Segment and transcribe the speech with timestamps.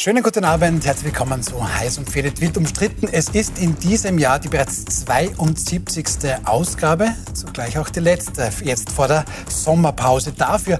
[0.00, 3.08] Schönen guten Abend, herzlich willkommen zu Heiß und Fehlet wild umstritten.
[3.10, 6.06] Es ist in diesem Jahr die bereits 72.
[6.44, 10.30] Ausgabe, zugleich auch die letzte, jetzt vor der Sommerpause.
[10.30, 10.78] Dafür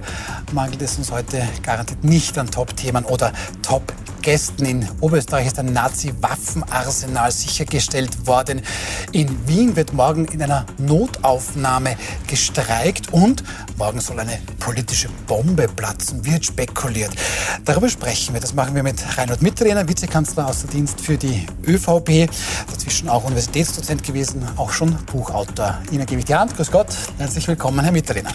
[0.53, 3.91] mangelt es uns heute garantiert nicht an Top-Themen oder Top
[4.29, 4.65] Gästen.
[4.67, 8.61] In Oberösterreich ist ein Nazi-Waffenarsenal sichergestellt worden.
[9.11, 11.95] In Wien wird morgen in einer Notaufnahme
[12.27, 13.43] gestreikt und
[13.79, 17.09] morgen soll eine politische Bombe platzen, wird spekuliert.
[17.65, 18.39] Darüber sprechen wir.
[18.39, 22.29] Das machen wir mit Reinhard Mitterlehner, Vizekanzler außer Dienst für die ÖVP.
[22.69, 25.79] Dazwischen auch Universitätsdozent gewesen, auch schon Buchautor.
[25.89, 26.55] Ihnen gebe ich die Hand.
[26.55, 26.95] Grüß Gott.
[27.17, 28.33] Herzlich willkommen, Herr Mitterlehner.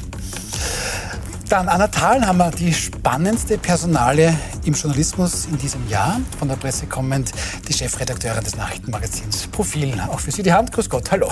[1.55, 1.89] Dann Anna
[2.37, 6.21] wir die spannendste Personale im Journalismus in diesem Jahr.
[6.37, 7.31] Von der Presse kommend
[7.69, 9.95] die Chefredakteurin des Nachrichtenmagazins Profil.
[10.11, 10.73] Auch für Sie die Hand.
[10.73, 11.31] Grüß Gott, hallo.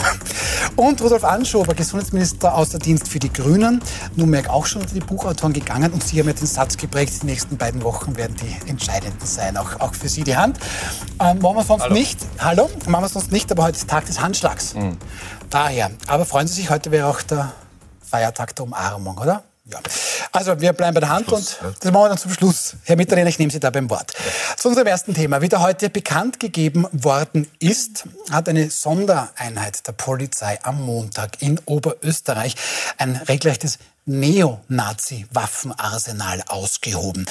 [0.76, 3.82] Und Rudolf Anschober, Gesundheitsminister außer Dienst für die Grünen.
[4.14, 5.92] Nunmehr auch schon unter die Buchautoren gegangen.
[5.92, 9.56] Und Sie haben ja den Satz geprägt, die nächsten beiden Wochen werden die entscheidenden sein.
[9.56, 10.56] Auch, auch für Sie die Hand.
[11.18, 11.94] Ähm, machen wir sonst hallo.
[11.94, 12.20] nicht.
[12.38, 12.70] Hallo.
[12.86, 14.74] Machen wir sonst nicht, aber heute ist Tag des Handschlags.
[14.74, 14.98] Mhm.
[15.50, 15.90] Daher.
[16.06, 17.50] Aber freuen Sie sich, heute wäre auch der
[18.08, 19.42] Feiertag der Umarmung, oder?
[19.72, 19.80] Ja.
[20.32, 22.74] Also wir bleiben bei der Hand Schluss, und das machen wir dann zum Schluss.
[22.84, 24.12] Herr Mitterlehner, ich nehme Sie da beim Wort.
[24.56, 25.40] Zu unserem ersten Thema.
[25.40, 31.58] Wie da heute bekannt gegeben worden ist, hat eine Sondereinheit der Polizei am Montag in
[31.64, 32.54] Oberösterreich
[32.98, 37.24] ein regelrechtes Neonazi-Waffenarsenal ausgehoben.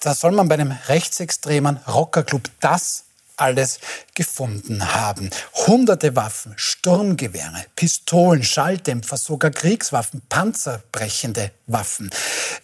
[0.00, 3.04] Da soll man bei einem rechtsextremen Rockerclub das
[3.42, 3.80] alles
[4.14, 5.30] gefunden haben.
[5.66, 12.10] Hunderte Waffen, Sturmgewehre, Pistolen, Schalldämpfer, sogar Kriegswaffen, panzerbrechende Waffen.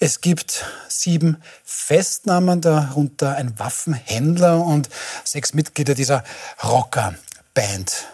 [0.01, 4.89] Es gibt sieben Festnahmen, darunter ein Waffenhändler und
[5.25, 6.23] sechs Mitglieder dieser
[6.62, 8.06] Rockerband.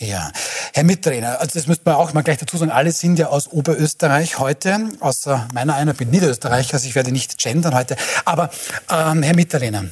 [0.00, 0.30] Ja,
[0.74, 3.48] Herr Mittrainer, also das müsste man auch mal gleich dazu sagen, alle sind ja aus
[3.48, 7.96] Oberösterreich heute, außer meiner einer bin Niederösterreicher, also ich werde nicht gendern heute.
[8.24, 8.50] Aber
[8.88, 9.86] ähm, Herr Mitterlehner,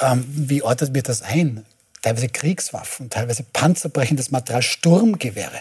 [0.00, 1.64] ähm, wie ordnet mir das ein?
[2.02, 5.60] Teilweise Kriegswaffen, teilweise panzerbrechendes Material, Sturmgewehre.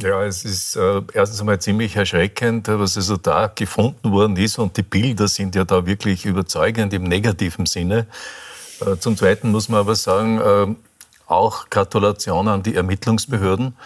[0.00, 4.58] Ja, es ist äh, erstens einmal ziemlich erschreckend, was also da gefunden worden ist.
[4.58, 8.06] Und die Bilder sind ja da wirklich überzeugend im negativen Sinne.
[8.80, 10.74] Äh, zum Zweiten muss man aber sagen, äh,
[11.26, 13.76] auch Gratulation an die Ermittlungsbehörden.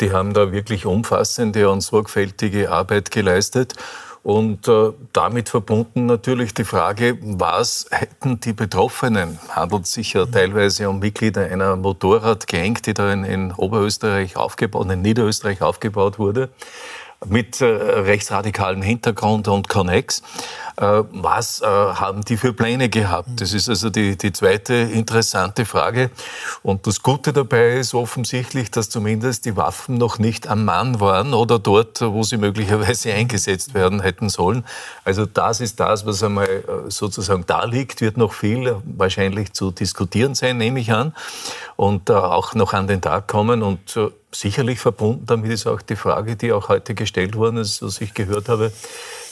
[0.00, 3.74] Die haben da wirklich umfassende und sorgfältige Arbeit geleistet.
[4.22, 10.90] Und äh, damit verbunden natürlich die Frage, was hätten die Betroffenen, handelt sich ja teilweise
[10.90, 16.50] um Mitglieder einer Motorradgang, die da in, in Oberösterreich aufgebaut, in Niederösterreich aufgebaut wurde,
[17.26, 20.22] mit äh, rechtsradikalem Hintergrund und Connex.
[20.80, 23.28] Äh, was äh, haben die für Pläne gehabt?
[23.36, 26.10] Das ist also die, die zweite interessante Frage.
[26.62, 31.34] Und das Gute dabei ist offensichtlich, dass zumindest die Waffen noch nicht am Mann waren
[31.34, 34.64] oder dort, wo sie möglicherweise eingesetzt werden hätten sollen.
[35.04, 39.72] Also das ist das, was einmal äh, sozusagen da liegt, wird noch viel wahrscheinlich zu
[39.72, 41.14] diskutieren sein, nehme ich an,
[41.76, 43.62] und auch noch an den Tag kommen.
[43.62, 43.98] Und
[44.32, 48.14] sicherlich verbunden damit ist auch die Frage, die auch heute gestellt worden ist, was ich
[48.14, 48.72] gehört habe,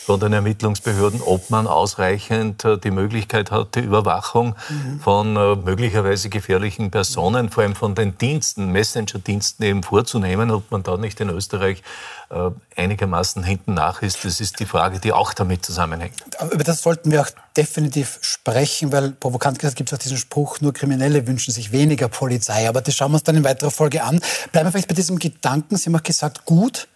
[0.09, 5.01] von den Ermittlungsbehörden, ob man ausreichend äh, die Möglichkeit hat, die Überwachung mhm.
[5.01, 10.83] von äh, möglicherweise gefährlichen Personen, vor allem von den Diensten, Messenger-Diensten eben vorzunehmen, ob man
[10.83, 11.83] da nicht in Österreich
[12.31, 14.25] äh, einigermaßen hinten nach ist.
[14.25, 16.15] Das ist die Frage, die auch damit zusammenhängt.
[16.53, 20.63] Über das sollten wir auch definitiv sprechen, weil provokant gesagt gibt es auch diesen Spruch,
[20.63, 22.67] nur Kriminelle wünschen sich weniger Polizei.
[22.67, 24.23] Aber das schauen wir uns dann in weiterer Folge an.
[24.53, 25.77] Bleiben wir vielleicht bei diesem Gedanken.
[25.77, 26.89] Sie haben auch gesagt, gut,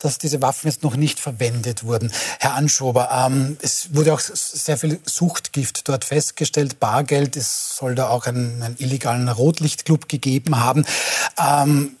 [0.00, 2.10] dass diese Waffen jetzt noch nicht verwendet wurden.
[2.40, 7.36] Herr Anschober, ähm, es wurde auch sehr viel Suchtgift dort festgestellt, Bargeld.
[7.36, 10.84] Es soll da auch einen, einen illegalen Rotlichtclub gegeben haben.
[11.38, 11.96] Ähm,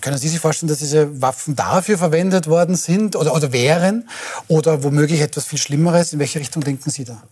[0.00, 4.08] können Sie sich vorstellen, dass diese Waffen dafür verwendet worden sind oder, oder wären?
[4.46, 6.12] Oder womöglich etwas viel Schlimmeres?
[6.12, 7.22] In welche Richtung denken Sie da?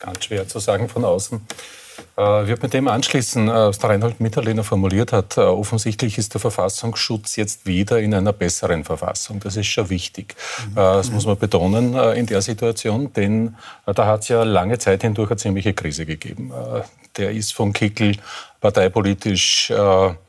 [0.00, 1.40] Ganz schwer zu sagen von außen.
[2.18, 5.36] Äh, ich würde mit dem anschließen, äh, was der Reinhold Mitterlehner formuliert hat.
[5.36, 9.40] Äh, offensichtlich ist der Verfassungsschutz jetzt wieder in einer besseren Verfassung.
[9.40, 10.34] Das ist schon wichtig.
[10.70, 10.74] Mhm.
[10.74, 13.56] Das muss man betonen in der Situation, denn
[13.86, 16.52] da hat es ja lange Zeit hindurch eine ziemliche Krise gegeben.
[17.16, 18.16] Der ist von Kickel
[18.60, 19.72] parteipolitisch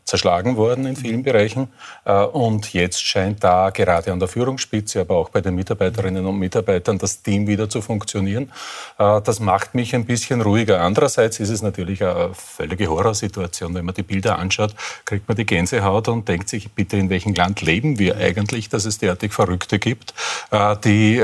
[0.07, 1.68] zerschlagen worden in vielen Bereichen.
[2.06, 6.39] Äh, und jetzt scheint da gerade an der Führungsspitze, aber auch bei den Mitarbeiterinnen und
[6.39, 8.51] Mitarbeitern das Team wieder zu funktionieren.
[8.98, 10.81] Äh, das macht mich ein bisschen ruhiger.
[10.81, 13.75] Andererseits ist es natürlich eine völlige Horrorsituation.
[13.75, 14.74] Wenn man die Bilder anschaut,
[15.04, 18.86] kriegt man die Gänsehaut und denkt sich, bitte, in welchem Land leben wir eigentlich, dass
[18.86, 20.13] es derartig Verrückte gibt,
[20.51, 21.18] äh, die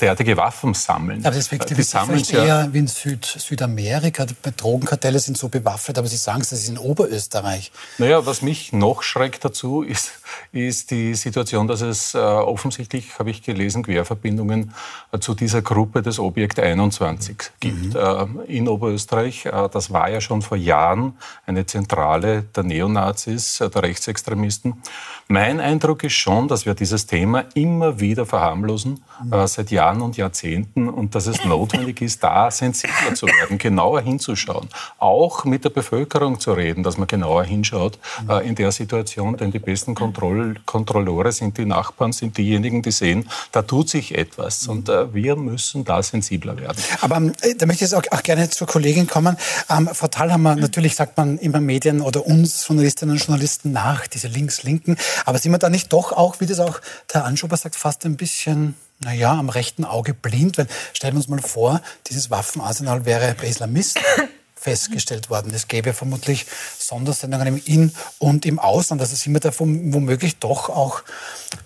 [0.00, 1.24] derartige Waffen sammeln.
[1.24, 4.52] Aber das wirkt die sammeln ja eher wie in Süd, Südamerika, bei
[4.86, 7.72] Drogenkartelle sind so bewaffnet, aber Sie sagen es, das ist in Oberösterreich.
[7.98, 10.12] Naja, was mich noch schreckt dazu, ist,
[10.52, 14.72] ist die Situation, dass es äh, offensichtlich, habe ich gelesen, Querverbindungen
[15.12, 18.46] äh, zu dieser Gruppe des Objekt 21 gibt mhm.
[18.48, 19.46] äh, in Oberösterreich.
[19.46, 21.14] Äh, das war ja schon vor Jahren
[21.46, 24.82] eine Zentrale der Neonazis, äh, der Rechtsextremisten.
[25.28, 29.32] Mein Eindruck ist schon, dass wir dieses Thema immer wieder verharmlosen, mhm.
[29.32, 34.02] äh, seit Jahren und Jahrzehnten, und dass es notwendig ist, da sensibler zu werden, genauer
[34.02, 34.68] hinzuschauen,
[34.98, 38.30] auch mit der Bevölkerung zu reden, dass man genauer hinschaut mhm.
[38.30, 42.90] äh, in der Situation, denn die besten Kontroll Kontrolleure sind die Nachbarn, sind diejenigen, die
[42.90, 46.82] sehen, da tut sich etwas, und äh, wir müssen da sensibler werden.
[47.00, 49.36] Aber ähm, da möchte ich jetzt auch, auch, gerne zur Kollegin kommen.
[49.70, 54.28] Ähm, Frau Thalhammer, natürlich sagt man immer Medien oder uns Journalistinnen und Journalisten nach, diese
[54.28, 54.96] Links-Linken.
[55.24, 56.80] Aber sind wir da nicht doch auch, wie das auch
[57.12, 60.58] der Anschober sagt, fast ein bisschen naja, am rechten Auge blind?
[60.58, 64.02] Weil stellen wir uns mal vor, dieses Waffenarsenal wäre bei Islamisten
[64.66, 65.52] festgestellt worden.
[65.54, 66.44] Es gäbe vermutlich
[66.76, 69.00] Sondersendungen im In- und im Ausland.
[69.00, 71.04] Also sind wir da womöglich doch auch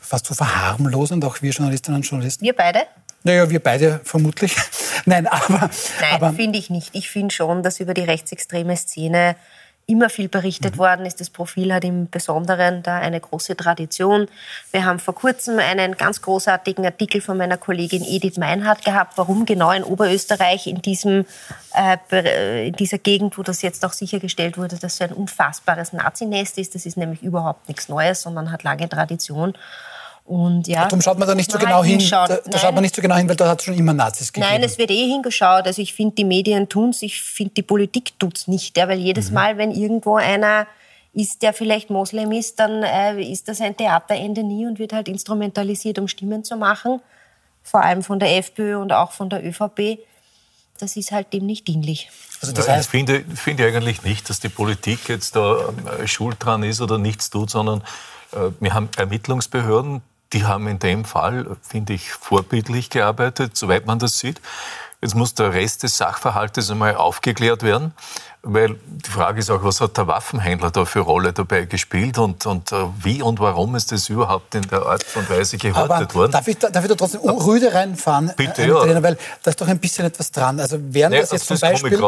[0.02, 2.44] fast so verharmlosend, auch wir Journalistinnen und Journalisten?
[2.44, 2.80] Wir beide?
[3.22, 4.54] Naja, wir beide vermutlich.
[5.06, 5.70] Nein, aber.
[6.20, 6.90] Nein, finde ich nicht.
[6.92, 9.34] Ich finde schon, dass über die rechtsextreme Szene
[9.90, 10.78] immer viel berichtet mhm.
[10.78, 11.20] worden ist.
[11.20, 14.28] Das Profil hat im Besonderen da eine große Tradition.
[14.70, 19.44] Wir haben vor kurzem einen ganz großartigen Artikel von meiner Kollegin Edith Meinhardt gehabt, warum
[19.44, 21.26] genau in Oberösterreich in, diesem,
[21.74, 26.56] äh, in dieser Gegend, wo das jetzt auch sichergestellt wurde, dass so ein unfassbares Nazinest
[26.58, 26.74] ist.
[26.74, 29.54] Das ist nämlich überhaupt nichts Neues, sondern hat lange Tradition.
[30.30, 31.98] Und ja, Darum schaut man da nicht so genau hin.
[32.08, 34.32] Da, da schaut man nicht so genau hin, weil da hat es schon immer Nazis
[34.32, 34.48] gegeben.
[34.48, 35.66] Nein, es wird eh hingeschaut.
[35.66, 38.76] Also ich finde, die Medien tun es, ich finde, die Politik tut es nicht.
[38.76, 39.34] Ja, weil jedes mhm.
[39.34, 40.68] Mal, wenn irgendwo einer
[41.12, 45.08] ist, der vielleicht Moslem ist, dann äh, ist das ein Theaterende nie und wird halt
[45.08, 47.00] instrumentalisiert, um Stimmen zu machen.
[47.64, 49.98] Vor allem von der FPÖ und auch von der ÖVP.
[50.78, 52.08] Das ist halt dem nicht dienlich.
[52.40, 56.36] Also das heißt, ich finde, finde eigentlich nicht, dass die Politik jetzt da äh, schuld
[56.38, 57.82] dran ist oder nichts tut, sondern
[58.32, 63.98] äh, wir haben Ermittlungsbehörden, die haben in dem Fall, finde ich, vorbildlich gearbeitet, soweit man
[63.98, 64.40] das sieht.
[65.02, 67.94] Jetzt muss der Rest des Sachverhaltes einmal aufgeklärt werden,
[68.42, 72.44] weil die Frage ist auch, was hat der Waffenhändler da für Rolle dabei gespielt und,
[72.44, 76.14] und uh, wie und warum ist das überhaupt in der Art und Weise gehortet Aber
[76.14, 76.32] worden?
[76.32, 77.20] Darf ich, da, darf ich da trotzdem.
[77.22, 78.32] Rüde reinfahren?
[78.36, 79.02] Bitte, äh, ja.
[79.02, 80.60] Weil da ist doch ein bisschen etwas dran.
[80.60, 81.98] Also wären nee, das jetzt zum Beispiel...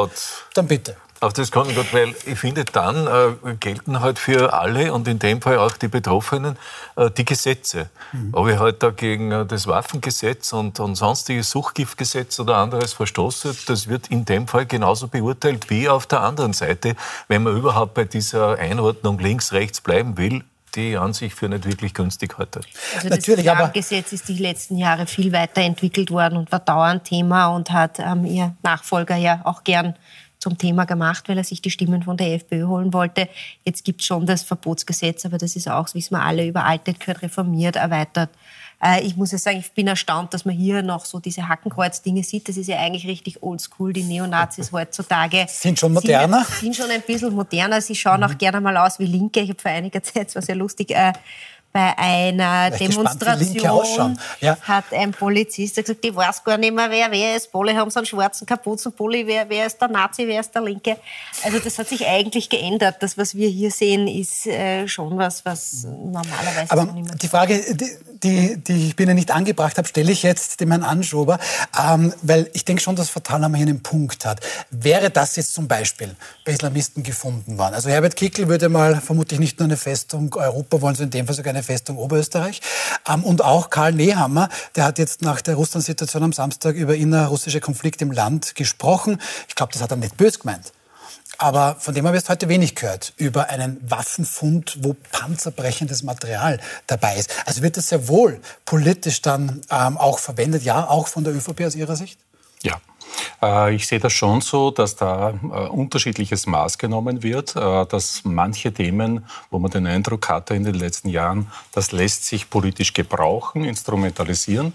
[0.54, 0.96] Dann bitte.
[1.22, 5.06] Auf das kann ich gut, weil ich finde, dann äh, gelten halt für alle und
[5.06, 6.58] in dem Fall auch die Betroffenen
[6.96, 7.90] äh, die Gesetze.
[8.10, 8.30] Mhm.
[8.32, 13.54] Ob ich halt da gegen äh, das Waffengesetz und, und sonstiges Suchgiftgesetz oder anderes verstoße,
[13.66, 16.96] das wird in dem Fall genauso beurteilt wie auf der anderen Seite,
[17.28, 20.42] wenn man überhaupt bei dieser Einordnung links-rechts bleiben will,
[20.74, 22.60] die an sich für nicht wirklich günstig heute.
[22.96, 27.48] Also das Natürlich, Gesetz ist die letzten Jahre viel weiterentwickelt worden und war dauernd Thema
[27.48, 29.94] und hat ähm, ihr Nachfolger ja auch gern
[30.38, 33.28] zum Thema gemacht, weil er sich die Stimmen von der FPÖ holen wollte.
[33.64, 36.98] Jetzt gibt es schon das Verbotsgesetz, aber das ist auch, das wissen wir alle, überaltet,
[36.98, 38.30] gehört reformiert, erweitert.
[38.84, 42.24] Äh, ich muss ja sagen, ich bin erstaunt, dass man hier noch so diese Hackenkreuz-Dinge
[42.24, 42.48] sieht.
[42.48, 43.92] Das ist ja eigentlich richtig oldschool.
[43.92, 46.44] Die Neonazis heutzutage sind schon moderner.
[46.44, 47.80] Sind, sind schon ein bisschen moderner.
[47.80, 48.26] Sie schauen mhm.
[48.26, 49.40] auch gerne mal aus wie Linke.
[49.40, 51.12] Ich habe vor einiger Zeit, das war sehr lustig, äh,
[51.72, 54.58] bei einer Demonstration ja.
[54.60, 57.48] hat ein Polizist gesagt, ich weiß gar nicht mehr, wer wer ist.
[57.52, 60.98] Alle haben so einen schwarzen Kapuzenpulli, wer, wer ist der Nazi, wer ist der Linke.
[61.42, 62.96] Also das hat sich eigentlich geändert.
[63.00, 67.28] Das, was wir hier sehen, ist äh, schon was, was normalerweise Aber nicht mehr die
[67.28, 67.90] Frage, die,
[68.22, 71.38] die, die ich Ihnen nicht angebracht habe, stelle ich jetzt dem Herrn Anschober,
[71.82, 74.40] ähm, weil ich denke schon, dass Fatalhammer hier einen Punkt hat.
[74.70, 77.74] Wäre das jetzt zum Beispiel bei Islamisten gefunden worden?
[77.74, 81.26] Also Herbert Kickl würde mal vermutlich nicht nur eine Festung Europa wollen, sondern in dem
[81.26, 82.60] Fall sogar eine Festung Oberösterreich.
[83.08, 87.60] Ähm, und auch Karl Nehammer, der hat jetzt nach der Russland-Situation am Samstag über innerrussische
[87.60, 89.20] Konflikte im Land gesprochen.
[89.48, 90.72] Ich glaube, das hat er nicht böse gemeint.
[91.38, 97.16] Aber von dem habe ich heute wenig gehört, über einen Waffenfund, wo panzerbrechendes Material dabei
[97.16, 97.30] ist.
[97.46, 101.62] Also wird das sehr wohl politisch dann ähm, auch verwendet, ja, auch von der ÖVP
[101.62, 102.20] aus Ihrer Sicht?
[102.62, 102.80] Ja,
[103.72, 108.72] ich sehe das schon so, dass da äh, unterschiedliches Maß genommen wird, äh, dass manche
[108.72, 113.64] Themen, wo man den Eindruck hatte in den letzten Jahren, das lässt sich politisch gebrauchen,
[113.64, 114.74] instrumentalisieren,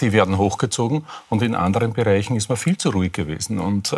[0.00, 3.58] die werden hochgezogen und in anderen Bereichen ist man viel zu ruhig gewesen.
[3.58, 3.94] Und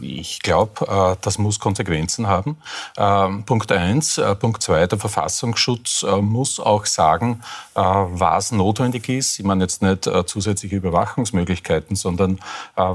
[0.00, 2.56] ich glaube, das muss Konsequenzen haben.
[3.46, 4.20] Punkt eins.
[4.40, 7.42] Punkt zwei, der Verfassungsschutz muss auch sagen,
[7.74, 9.38] was notwendig ist.
[9.38, 12.38] Ich meine jetzt nicht zusätzliche Überwachungsmöglichkeiten, sondern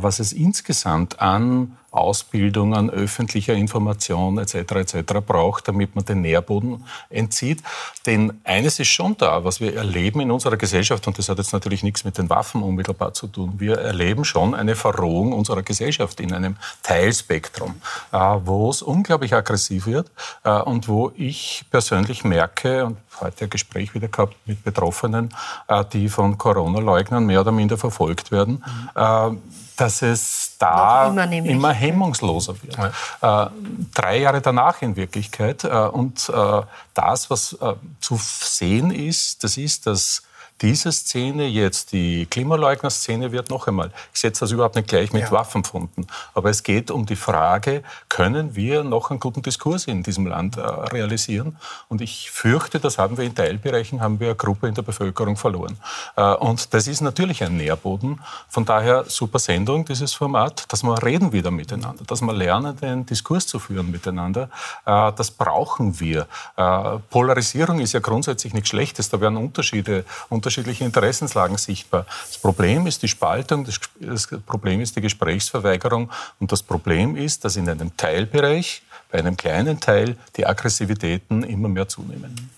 [0.01, 4.55] was es insgesamt an Ausbildung, an öffentlicher Information etc.
[4.55, 5.13] etc.
[5.25, 7.62] braucht, damit man den Nährboden entzieht.
[8.05, 11.51] Denn eines ist schon da, was wir erleben in unserer Gesellschaft, und das hat jetzt
[11.51, 13.55] natürlich nichts mit den Waffen unmittelbar zu tun.
[13.57, 17.75] Wir erleben schon eine Verrohung unserer Gesellschaft in einem Teilspektrum,
[18.13, 20.10] äh, wo es unglaublich aggressiv wird
[20.43, 25.29] äh, und wo ich persönlich merke, und heute ein Gespräch wieder gehabt mit Betroffenen,
[25.67, 28.63] äh, die von Corona-Leugnern mehr oder minder verfolgt werden,
[28.95, 29.41] mhm.
[29.75, 32.77] dass es da immer, immer, hemmungsloser wird.
[33.21, 33.45] Ja.
[33.45, 33.49] Äh,
[33.93, 35.63] drei Jahre danach in Wirklichkeit.
[35.63, 36.61] Äh, und äh,
[36.93, 40.23] das, was äh, zu sehen ist, das ist, dass
[40.61, 45.23] diese Szene jetzt, die Klimaleugner-Szene, wird noch einmal, ich setze das überhaupt nicht gleich mit
[45.23, 45.31] ja.
[45.31, 50.27] Waffenfunden, aber es geht um die Frage, können wir noch einen guten Diskurs in diesem
[50.27, 51.57] Land äh, realisieren?
[51.87, 55.35] Und ich fürchte, das haben wir in Teilbereichen, haben wir eine Gruppe in der Bevölkerung
[55.35, 55.77] verloren.
[56.15, 58.19] Äh, und das ist natürlich ein Nährboden.
[58.47, 63.05] Von daher super Sendung, dieses Format, dass wir reden wieder miteinander, dass wir lernen, den
[63.05, 64.49] Diskurs zu führen miteinander.
[64.85, 66.27] Äh, das brauchen wir.
[66.55, 72.05] Äh, Polarisierung ist ja grundsätzlich nichts Schlechtes, da werden Unterschiede, Unterschiede unterschiedliche Interessenslagen sichtbar.
[72.27, 77.46] Das Problem ist die Spaltung, das, das Problem ist die Gesprächsverweigerung und das Problem ist,
[77.46, 82.50] dass in einem Teilbereich, bei einem kleinen Teil, die Aggressivitäten immer mehr zunehmen.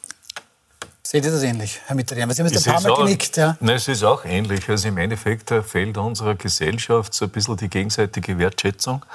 [1.06, 2.34] Seht ihr das ähnlich, Herr Mitterlehrer?
[2.34, 3.36] Sie haben jetzt ein paar Mal auch, genickt.
[3.36, 3.58] Ja.
[3.60, 4.70] Nein, es ist auch ähnlich.
[4.70, 9.06] Also im Endeffekt äh, fehlt unserer Gesellschaft so ein bisschen die gegenseitige Wertschätzung,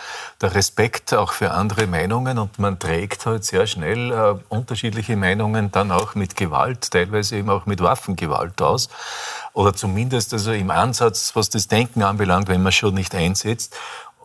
[0.42, 5.72] der Respekt auch für andere Meinungen und man trägt halt sehr schnell äh, unterschiedliche Meinungen
[5.72, 8.90] dann auch mit Gewalt, teilweise eben auch mit Waffengewalt aus.
[9.54, 13.74] Oder zumindest also im Ansatz, was das Denken anbelangt, wenn man schon nicht einsetzt.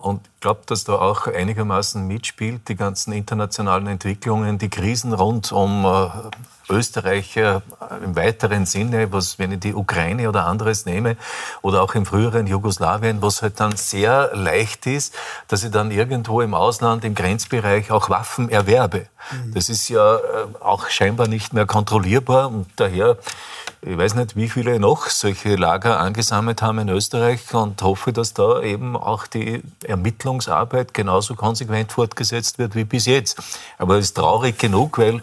[0.04, 5.54] Und ich glaube, dass da auch einigermaßen mitspielt, die ganzen internationalen Entwicklungen, die Krisen rund
[5.54, 6.10] um äh,
[6.70, 7.62] Österreich äh,
[8.04, 11.16] im weiteren Sinne, was, wenn ich die Ukraine oder anderes nehme,
[11.62, 15.16] oder auch im früheren Jugoslawien, was halt dann sehr leicht ist,
[15.48, 19.08] dass ich dann irgendwo im Ausland, im Grenzbereich auch Waffen erwerbe.
[19.32, 19.54] Mhm.
[19.54, 20.20] Das ist ja äh,
[20.60, 23.18] auch scheinbar nicht mehr kontrollierbar und daher
[23.86, 28.34] ich weiß nicht, wie viele noch solche Lager angesammelt haben in Österreich und hoffe, dass
[28.34, 33.42] da eben auch die Ermittlungsarbeit genauso konsequent fortgesetzt wird wie bis jetzt.
[33.78, 35.22] Aber es ist traurig genug, weil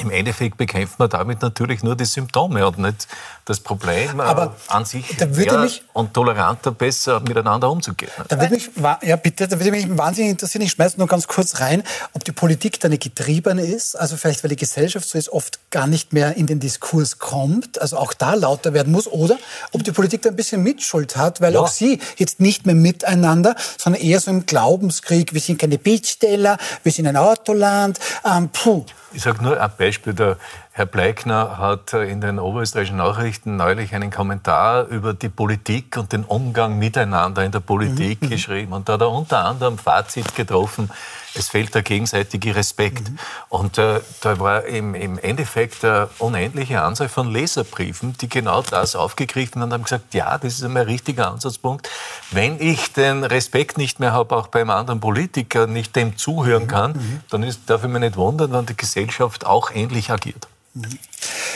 [0.00, 3.06] im Endeffekt bekämpft man damit natürlich nur die Symptome und nicht
[3.44, 8.10] das Problem äh, Aber an sich da würde mich, und toleranter besser miteinander umzugehen.
[8.28, 8.70] Da würde mich,
[9.02, 12.32] ja bitte, da würde mich wahnsinnig interessieren, ich schmeiße nur ganz kurz rein, ob die
[12.32, 16.12] Politik da eine getriebene ist, also vielleicht weil die Gesellschaft so ist, oft gar nicht
[16.12, 19.38] mehr in den Diskurs kommt, also auch da lauter werden muss, oder
[19.72, 21.60] ob die Politik da ein bisschen Mitschuld hat, weil ja.
[21.60, 26.58] auch sie jetzt nicht mehr miteinander, sondern eher so im Glaubenskrieg, wir sind keine Bittsteller,
[26.82, 28.84] wir sind ein Autoland, ähm, puh.
[29.14, 30.12] Ich sage nur ein Beispiel.
[30.12, 30.36] Der
[30.72, 36.24] Herr Bleikner hat in den oberösterreichischen Nachrichten neulich einen Kommentar über die Politik und den
[36.24, 38.30] Umgang miteinander in der Politik mhm.
[38.30, 38.72] geschrieben.
[38.72, 40.90] Und da hat er unter anderem Fazit getroffen,
[41.34, 43.10] es fehlt der gegenseitige Respekt.
[43.10, 43.18] Mhm.
[43.48, 48.96] Und äh, da war im, im Endeffekt eine unendliche Anzahl von Leserbriefen, die genau das
[48.96, 51.88] aufgegriffen haben und haben gesagt, ja, das ist ein richtiger Ansatzpunkt.
[52.30, 56.68] Wenn ich den Respekt nicht mehr habe, auch beim anderen Politiker, nicht dem zuhören mhm.
[56.68, 57.20] kann, mhm.
[57.30, 60.48] dann ist, darf ich mich nicht wundern, wenn die Gesellschaft auch ähnlich agiert.
[60.74, 60.98] Mhm.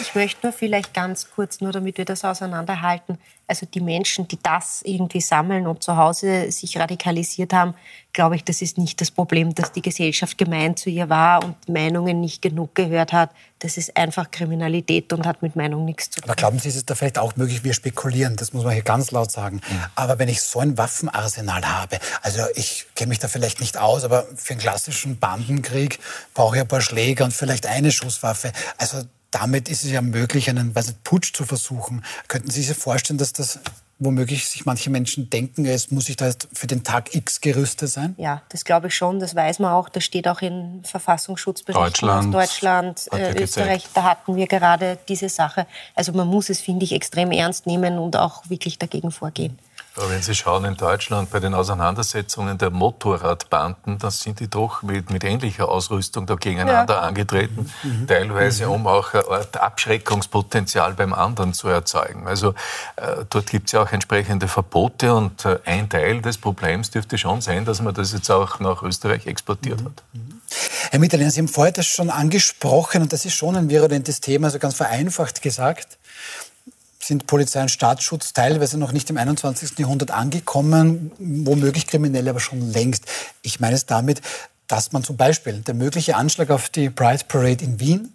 [0.01, 4.39] Ich möchte nur vielleicht ganz kurz, nur damit wir das auseinanderhalten, also die Menschen, die
[4.43, 7.75] das irgendwie sammeln und zu Hause sich radikalisiert haben,
[8.13, 11.69] glaube ich, das ist nicht das Problem, dass die Gesellschaft gemein zu ihr war und
[11.69, 13.31] Meinungen nicht genug gehört hat.
[13.61, 16.29] Das ist einfach Kriminalität und hat mit Meinung nichts zu tun.
[16.29, 18.83] Aber glauben Sie, ist es da vielleicht auch möglich, wir spekulieren, das muss man hier
[18.83, 19.57] ganz laut sagen.
[19.57, 19.85] Mhm.
[19.95, 24.05] Aber wenn ich so ein Waffenarsenal habe, also ich kenne mich da vielleicht nicht aus,
[24.05, 25.99] aber für einen klassischen Bandenkrieg
[26.35, 28.53] brauche ich ein paar Schläger und vielleicht eine Schusswaffe.
[28.77, 32.05] Also damit ist es ja möglich, einen weiß nicht, Putsch zu versuchen.
[32.29, 33.61] Könnten Sie sich vorstellen, dass das
[33.99, 38.15] womöglich sich manche Menschen denken, es muss ich da für den Tag X gerüstet sein?
[38.17, 39.89] Ja, das glaube ich schon, das weiß man auch.
[39.89, 43.87] Das steht auch in Verfassungsschutzberichten Deutschland, aus Deutschland, äh, Österreich.
[43.95, 45.67] Da hatten wir gerade diese Sache.
[45.95, 49.59] Also man muss es, finde ich, extrem ernst nehmen und auch wirklich dagegen vorgehen.
[49.99, 54.83] Aber wenn Sie schauen in Deutschland bei den Auseinandersetzungen der Motorradbanden, dann sind die doch
[54.83, 57.01] mit, mit ähnlicher Ausrüstung da gegeneinander ja.
[57.01, 58.07] angetreten, mhm.
[58.07, 58.73] teilweise mhm.
[58.73, 62.29] um auch eine Art Abschreckungspotenzial beim anderen zu erzeugen.
[62.29, 62.51] Also
[62.97, 67.19] äh, dort gibt es ja auch entsprechende Verbote und äh, ein Teil des Problems dürfte
[67.19, 69.87] schon sein, dass man das jetzt auch nach Österreich exportiert mhm.
[69.87, 70.03] hat.
[70.13, 70.41] Mhm.
[70.91, 74.47] Herr Mitterlehner, Sie haben vorher das schon angesprochen und das ist schon ein virulentes Thema,
[74.47, 75.98] also ganz vereinfacht gesagt
[77.09, 79.79] sind Polizei und Staatsschutz teilweise noch nicht im 21.
[79.79, 83.07] Jahrhundert angekommen, womöglich Kriminelle aber schon längst.
[83.43, 84.21] Ich meine es damit,
[84.69, 88.15] dass man zum Beispiel der mögliche Anschlag auf die Pride Parade in Wien,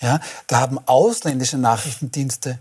[0.00, 2.58] ja, da haben ausländische Nachrichtendienste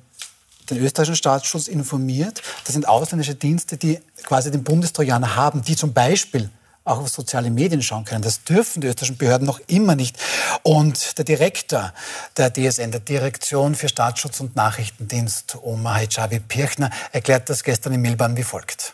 [0.69, 2.41] den österreichischen Staatsschutz informiert.
[2.63, 6.49] Das sind ausländische Dienste, die quasi den Bundestrojaner haben, die zum Beispiel
[6.85, 8.21] auch auf soziale Medien schauen können.
[8.21, 10.17] Das dürfen die österreichischen Behörden noch immer nicht.
[10.63, 11.93] Und der Direktor
[12.37, 18.01] der DSN, der Direktion für Staatsschutz und Nachrichtendienst, Omar Hijabi Pirchner, erklärt das gestern in
[18.01, 18.93] Milban wie folgt.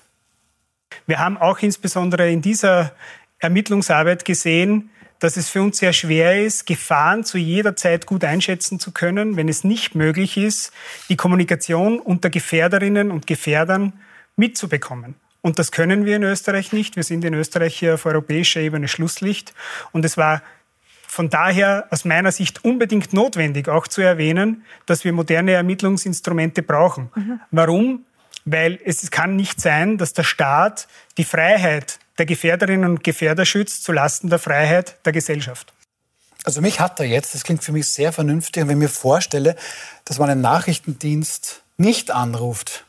[1.05, 2.93] Wir haben auch insbesondere in dieser
[3.39, 8.79] Ermittlungsarbeit gesehen, dass es für uns sehr schwer ist, Gefahren zu jeder Zeit gut einschätzen
[8.79, 10.71] zu können, wenn es nicht möglich ist,
[11.09, 13.93] die Kommunikation unter Gefährderinnen und Gefährdern
[14.35, 15.15] mitzubekommen.
[15.41, 16.95] Und das können wir in Österreich nicht.
[16.95, 19.53] Wir sind in Österreich hier auf europäischer Ebene Schlusslicht.
[19.91, 20.43] Und es war
[21.07, 27.09] von daher aus meiner Sicht unbedingt notwendig, auch zu erwähnen, dass wir moderne Ermittlungsinstrumente brauchen.
[27.15, 27.39] Mhm.
[27.51, 28.05] Warum?
[28.45, 33.83] Weil es kann nicht sein, dass der Staat die Freiheit der Gefährderinnen und Gefährder schützt
[33.83, 35.73] zulasten der Freiheit der Gesellschaft.
[36.43, 38.89] Also mich hat er jetzt, das klingt für mich sehr vernünftig, und wenn ich mir
[38.89, 39.55] vorstelle,
[40.05, 42.85] dass man einen Nachrichtendienst nicht anruft,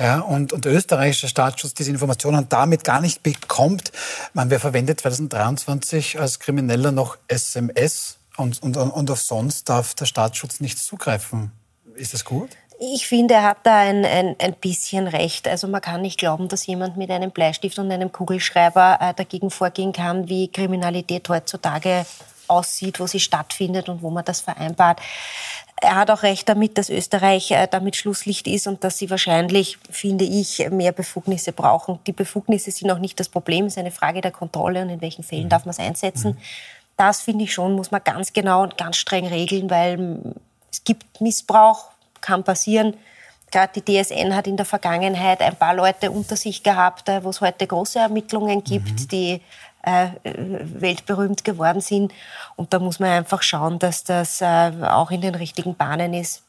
[0.00, 3.92] ja, und, und der österreichische Staatsschutz diese Informationen damit gar nicht bekommt.
[4.32, 10.06] Man, wer verwendet 2023 als Krimineller noch SMS und, und, und auf sonst darf der
[10.06, 11.52] Staatsschutz nicht zugreifen.
[11.96, 12.48] Ist das gut?
[12.82, 15.46] Ich finde, er hat da ein, ein, ein bisschen recht.
[15.46, 19.50] Also man kann nicht glauben, dass jemand mit einem Bleistift und einem Kugelschreiber äh, dagegen
[19.50, 22.06] vorgehen kann, wie Kriminalität heutzutage
[22.48, 24.98] aussieht, wo sie stattfindet und wo man das vereinbart.
[25.82, 29.78] Er hat auch recht damit, dass Österreich äh, damit Schlusslicht ist und dass sie wahrscheinlich,
[29.90, 31.98] finde ich, mehr Befugnisse brauchen.
[32.06, 35.00] Die Befugnisse sind auch nicht das Problem, es ist eine Frage der Kontrolle und in
[35.00, 35.48] welchen Fällen mhm.
[35.48, 36.36] darf man es einsetzen.
[36.96, 40.20] Das, finde ich schon, muss man ganz genau und ganz streng regeln, weil
[40.70, 42.94] es gibt Missbrauch, kann passieren.
[43.50, 47.30] Gerade die DSN hat in der Vergangenheit ein paar Leute unter sich gehabt, äh, wo
[47.30, 49.08] es heute große Ermittlungen gibt, mhm.
[49.08, 49.40] die
[49.84, 52.12] weltberühmt geworden sind.
[52.56, 56.42] Und da muss man einfach schauen, dass das äh, auch in den richtigen Bahnen ist.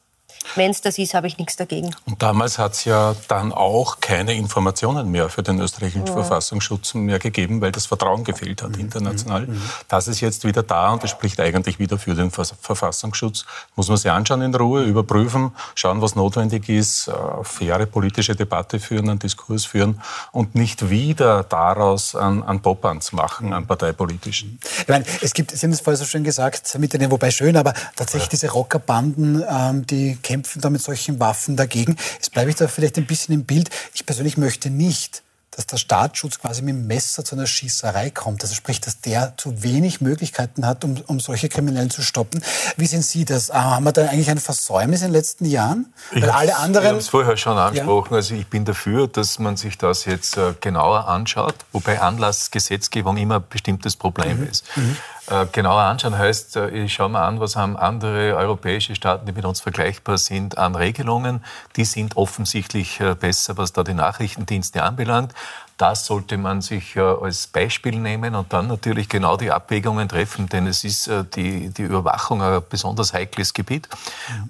[0.54, 1.94] Wenn es das ist, habe ich nichts dagegen.
[2.04, 6.12] Und damals hat es ja dann auch keine Informationen mehr für den österreichischen ja.
[6.12, 8.80] Verfassungsschutz mehr gegeben, weil das Vertrauen gefehlt hat mhm.
[8.80, 9.46] international.
[9.46, 9.62] Mhm.
[9.88, 13.46] Das ist jetzt wieder da und das spricht eigentlich wieder für den Verfassungsschutz.
[13.76, 17.12] Muss man sich anschauen in Ruhe, überprüfen, schauen, was notwendig ist, äh,
[17.42, 20.00] faire politische Debatte führen, einen Diskurs führen
[20.32, 24.58] und nicht wieder daraus an, an Popanz machen, an parteipolitischen.
[24.80, 27.56] Ich meine, es gibt, Sie haben es vorher so schön gesagt, mit denen, wobei schön,
[27.56, 28.30] aber tatsächlich ja.
[28.30, 31.96] diese Rockerbanden, ähm, die kämpfen da mit solchen Waffen dagegen.
[32.14, 33.70] Jetzt bleibe ich da vielleicht ein bisschen im Bild.
[33.94, 35.22] Ich persönlich möchte nicht,
[35.54, 38.42] dass der Staatsschutz quasi mit dem Messer zu einer Schießerei kommt.
[38.42, 42.42] Also sprich, dass der zu wenig Möglichkeiten hat, um, um solche Kriminellen zu stoppen.
[42.78, 43.50] Wie sehen Sie das?
[43.50, 45.92] Ah, haben wir da eigentlich ein Versäumnis in den letzten Jahren?
[46.12, 46.84] Weil alle anderen...
[46.84, 48.12] Ich habe es vorher schon angesprochen.
[48.12, 48.16] Ja.
[48.16, 53.36] Also ich bin dafür, dass man sich das jetzt äh, genauer anschaut, wobei Anlassgesetzgebung immer
[53.36, 54.48] ein bestimmtes Problem mhm.
[54.48, 54.64] ist.
[54.74, 54.96] Mhm.
[55.28, 59.32] Äh, genauer anschauen heißt, äh, ich schaue mir an, was haben andere europäische Staaten, die
[59.32, 61.44] mit uns vergleichbar sind, an Regelungen.
[61.76, 65.32] Die sind offensichtlich äh, besser, was da die Nachrichtendienste anbelangt.
[65.78, 70.68] Das sollte man sich als Beispiel nehmen und dann natürlich genau die Abwägungen treffen, denn
[70.68, 73.88] es ist die, die Überwachung ein besonders heikles Gebiet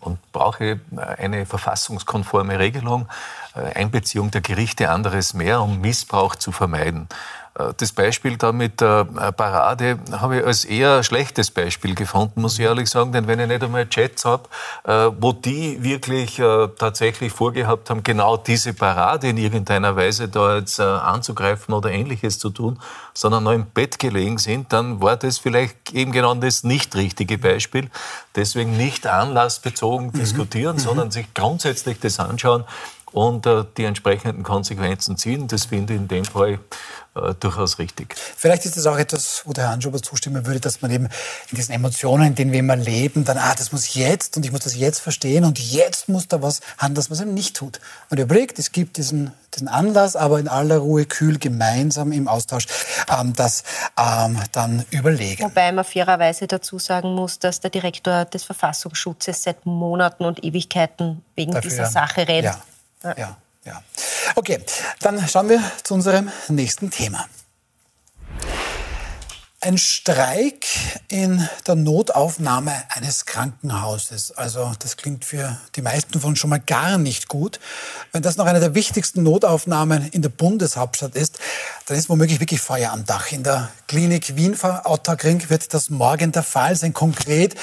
[0.01, 0.81] und brauche
[1.17, 3.09] eine verfassungskonforme Regelung,
[3.55, 7.09] Einbeziehung der Gerichte anderes mehr, um Missbrauch zu vermeiden.
[7.59, 12.41] Äh, das Beispiel da mit der äh, Parade habe ich als eher schlechtes Beispiel gefunden,
[12.41, 13.13] muss ich ehrlich sagen.
[13.13, 14.49] Denn wenn ich nicht einmal Chats habe,
[14.85, 16.41] äh, wo die wirklich
[16.79, 22.51] tatsächlich vorgehabt haben, genau diese Parade in irgendeiner Weise da jetzt anzugreifen oder Ähnliches zu
[22.51, 22.81] tun,
[23.15, 27.39] sondern noch im Bett gelegen sind, dann war das vielleicht eben genau das nicht richtige
[27.39, 27.91] Beispiel.
[28.35, 30.13] Deswegen nicht anlassbezogen mhm.
[30.13, 30.81] diskutieren, mhm.
[30.81, 32.65] sondern sich grundsätzlich das anschauen
[33.13, 35.47] und die entsprechenden Konsequenzen ziehen.
[35.47, 36.59] Das finde ich in dem Fall
[37.15, 38.15] äh, durchaus richtig.
[38.17, 41.05] Vielleicht ist das auch etwas, wo der Herr Anschober zustimmen würde, dass man eben
[41.51, 44.53] in diesen Emotionen, in denen wir immer leben, dann, ah, das muss jetzt und ich
[44.53, 47.55] muss das jetzt verstehen und jetzt muss da was handeln, dass man es eben nicht
[47.55, 47.81] tut.
[48.09, 52.67] Man überlegt, es gibt diesen, diesen Anlass, aber in aller Ruhe, kühl, gemeinsam im Austausch
[53.11, 53.65] ähm, das
[53.99, 55.45] ähm, dann überlegen.
[55.45, 61.23] Wobei man fairerweise dazu sagen muss, dass der Direktor des Verfassungsschutzes seit Monaten und Ewigkeiten
[61.35, 62.55] wegen Dafür, dieser Sache redet.
[63.03, 63.15] Ja, ja.
[63.19, 63.37] Ja.
[64.35, 64.61] Okay,
[65.01, 67.27] dann schauen wir zu unserem nächsten Thema.
[69.61, 70.67] Ein Streik
[71.07, 74.33] in der Notaufnahme eines Krankenhauses.
[74.33, 77.61] Also das klingt für die meisten von uns schon mal gar nicht gut.
[78.11, 81.39] Wenn das noch eine der wichtigsten Notaufnahmen in der Bundeshauptstadt ist,
[81.87, 83.31] dann ist womöglich wirklich Feuer am Dach.
[83.31, 86.93] In der Klinik Wien vor Otterkring wird das morgen der Fall sein.
[86.93, 87.55] Konkret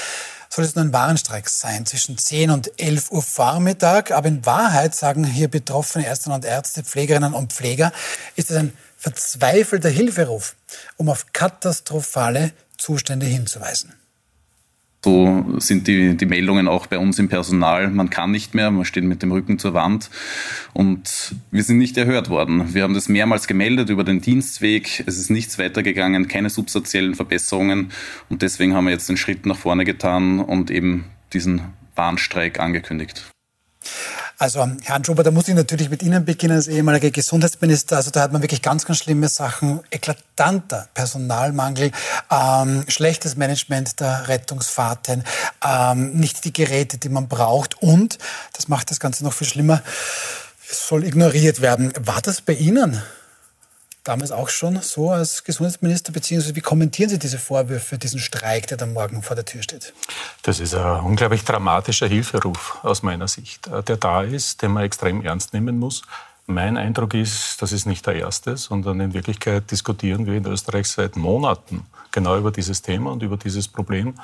[0.50, 4.12] soll es nur ein Warnstreik sein zwischen 10 und 11 Uhr Vormittag.
[4.12, 7.92] Aber in Wahrheit, sagen hier betroffene Ärzte und Ärzte, Pflegerinnen und Pfleger,
[8.36, 10.56] ist es ein verzweifelter Hilferuf,
[10.98, 13.99] um auf katastrophale Zustände hinzuweisen.
[15.04, 17.90] So sind die, die Meldungen auch bei uns im Personal.
[17.90, 20.10] Man kann nicht mehr, man steht mit dem Rücken zur Wand
[20.74, 22.74] und wir sind nicht erhört worden.
[22.74, 25.04] Wir haben das mehrmals gemeldet über den Dienstweg.
[25.06, 27.92] Es ist nichts weitergegangen, keine substanziellen Verbesserungen
[28.28, 31.62] und deswegen haben wir jetzt den Schritt nach vorne getan und eben diesen
[31.96, 33.24] Warnstreik angekündigt.
[34.39, 37.97] Also Herrn Schuber, da muss ich natürlich mit Ihnen beginnen als ehemaliger Gesundheitsminister.
[37.97, 39.82] Also da hat man wirklich ganz, ganz schlimme Sachen.
[39.91, 41.91] Eklatanter Personalmangel,
[42.32, 45.25] ähm, schlechtes Management der Rettungsfahrten,
[45.62, 47.84] ähm, nicht die Geräte, die man braucht.
[47.84, 48.17] Und,
[48.54, 49.82] das macht das Ganze noch viel schlimmer,
[50.71, 51.91] es soll ignoriert werden.
[51.99, 53.02] War das bei Ihnen
[54.04, 58.78] damals auch schon so als Gesundheitsminister, beziehungsweise wie kommentieren Sie diese Vorwürfe, diesen Streik, der
[58.78, 59.94] da morgen vor der Tür steht?
[60.44, 64.84] Das ist ein unglaublich dramatischer Hilferuf aus meiner Sicht, äh, der da ist, den man
[64.84, 66.04] extrem ernst nehmen muss.
[66.48, 70.88] Mein Eindruck ist, das ist nicht der erste, sondern in Wirklichkeit diskutieren wir in Österreich
[70.88, 74.16] seit Monaten genau über dieses Thema und über dieses Problem.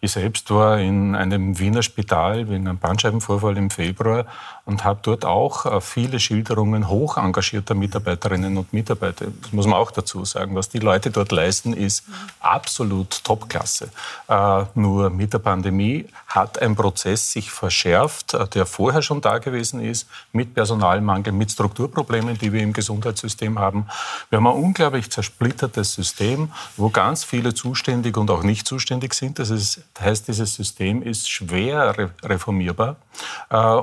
[0.00, 4.26] Ich selbst war in einem Wiener Spital wegen einem Bandscheibenvorfall im Februar
[4.70, 9.26] und habe dort auch äh, viele Schilderungen hoch engagierter Mitarbeiterinnen und Mitarbeiter.
[9.42, 10.54] Das muss man auch dazu sagen.
[10.54, 12.04] Was die Leute dort leisten, ist
[12.40, 13.88] absolut Topklasse.
[14.28, 19.38] Äh, nur mit der Pandemie hat ein Prozess sich verschärft, äh, der vorher schon da
[19.38, 23.86] gewesen ist, mit Personalmangel, mit Strukturproblemen, die wir im Gesundheitssystem haben.
[24.30, 29.40] Wir haben ein unglaublich zersplittertes System, wo ganz viele zuständig und auch nicht zuständig sind.
[29.40, 32.96] Das heißt, dieses System ist schwer reformierbar.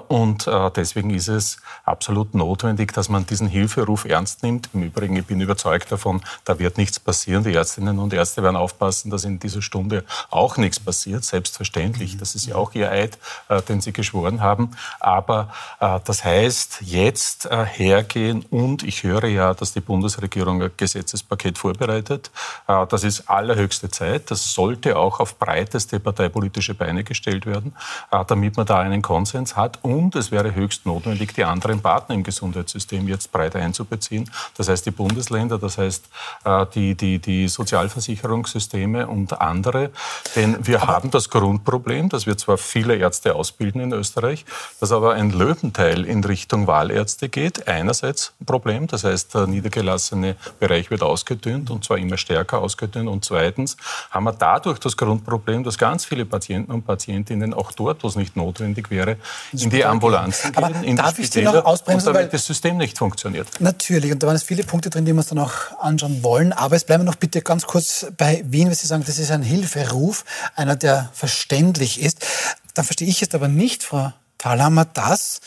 [0.08, 0.48] Und
[0.78, 4.70] deswegen ist es absolut notwendig, dass man diesen Hilferuf ernst nimmt.
[4.74, 7.44] Im Übrigen, ich bin überzeugt davon, da wird nichts passieren.
[7.44, 11.24] Die Ärztinnen und Ärzte werden aufpassen, dass in dieser Stunde auch nichts passiert.
[11.26, 12.18] Selbstverständlich.
[12.18, 13.18] Das ist ja auch ihr Eid,
[13.50, 14.72] äh, den sie geschworen haben.
[15.00, 22.32] Aber das heißt, jetzt hergehen und ich höre ja, dass die Bundesregierung ein Gesetzespaket vorbereitet.
[22.68, 24.30] Das ist allerhöchste Zeit.
[24.32, 27.76] Das sollte auch auf breiteste parteipolitische Beine gestellt werden,
[28.12, 29.80] äh, damit man da einen Konsens hat.
[29.84, 34.30] Und es wäre höchst notwendig, die anderen Partner im Gesundheitssystem jetzt breit einzubeziehen.
[34.58, 36.10] Das heißt die Bundesländer, das heißt
[36.44, 39.92] äh, die, die, die Sozialversicherungssysteme und andere.
[40.36, 44.46] Denn wir aber haben das Grundproblem, dass wir zwar viele Ärzte ausbilden in Österreich,
[44.80, 47.68] dass aber ein Löwenteil in Richtung Wahlärzte geht.
[47.68, 53.08] Einerseits ein Problem, das heißt der niedergelassene Bereich wird ausgedünnt und zwar immer stärker ausgedünnt
[53.08, 53.78] und zweitens
[54.12, 58.16] haben wir dadurch das Grundproblem, dass ganz viele Patienten und Patientinnen auch dort, wo es
[58.16, 59.18] nicht notwendig wäre,
[59.52, 62.78] in die Ambulanzen gehen, Aber in darf ich Sie noch ausbremsen, und damit das System
[62.78, 63.48] nicht funktioniert.
[63.60, 66.54] Natürlich, und da waren jetzt viele Punkte drin, die wir uns dann auch anschauen wollen.
[66.54, 69.32] Aber jetzt bleiben wir noch bitte ganz kurz bei Wien, weil Sie sagen, das ist
[69.32, 72.26] ein Hilferuf, einer, der verständlich ist.
[72.74, 75.42] Da verstehe ich jetzt aber nicht, Frau Thalhammer, dass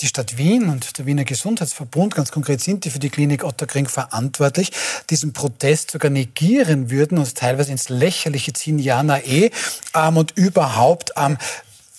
[0.00, 3.88] die Stadt Wien und der Wiener Gesundheitsverbund, ganz konkret sind die für die Klinik Otterkring
[3.88, 4.70] verantwortlich,
[5.10, 9.50] diesen Protest sogar negieren würden und teilweise ins Lächerliche ziehen, ja, na eh,
[9.94, 11.36] ähm, und überhaupt, ähm,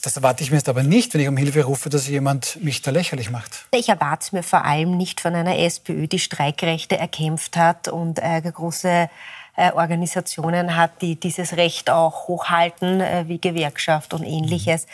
[0.02, 2.82] das erwarte ich mir jetzt aber nicht, wenn ich um Hilfe rufe, dass jemand mich
[2.82, 3.66] da lächerlich macht.
[3.72, 8.20] Ich erwarte es mir vor allem nicht von einer SPÖ, die Streikrechte erkämpft hat und
[8.20, 9.10] äh, große
[9.56, 14.88] äh, Organisationen hat, die dieses Recht auch hochhalten, äh, wie Gewerkschaft und ähnliches.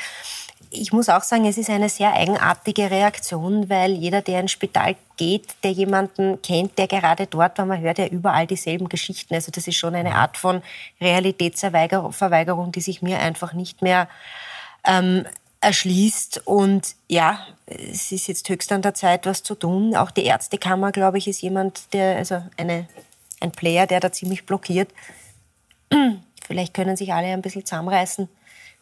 [0.71, 4.95] Ich muss auch sagen, es ist eine sehr eigenartige Reaktion, weil jeder, der ins Spital
[5.15, 9.35] geht, der jemanden kennt, der gerade dort war, man hört ja überall dieselben Geschichten.
[9.35, 10.61] Also das ist schon eine Art von
[10.99, 14.09] Realitätsverweigerung, die sich mir einfach nicht mehr
[14.85, 15.25] ähm,
[15.61, 16.43] erschließt.
[16.45, 19.95] Und ja, es ist jetzt höchst an der Zeit, was zu tun.
[19.95, 22.87] Auch die Ärztekammer, glaube ich, ist jemand, der, also eine,
[23.39, 24.89] ein Player, der da ziemlich blockiert.
[26.45, 28.29] Vielleicht können sich alle ein bisschen zusammenreißen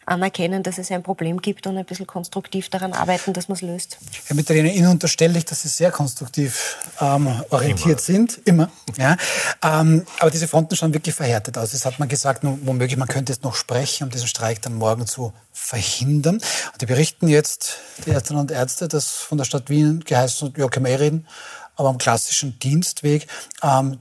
[0.06, 3.62] anerkennen, dass es ein Problem gibt und ein bisschen konstruktiv daran arbeiten, dass man es
[3.62, 3.98] löst.
[4.26, 8.30] Herr Mitterlehner, Ihnen unterstelle ich, dass Sie sehr konstruktiv ähm, orientiert Immer.
[8.30, 8.42] sind.
[8.46, 8.72] Immer.
[8.98, 9.18] Ja.
[9.64, 11.74] Ähm, aber diese Fronten schauen wirklich verhärtet aus.
[11.74, 14.76] Jetzt hat man gesagt, nur, womöglich, man könnte jetzt noch sprechen, um diesen Streik dann
[14.76, 16.36] morgen zu verhindern.
[16.36, 20.68] Und die berichten jetzt, die Ärztinnen und Ärzte, dass von der Stadt Wien geheißen, ja,
[20.68, 21.28] können wir eh reden,
[21.76, 23.28] aber am klassischen Dienstweg.
[23.62, 24.00] Ähm,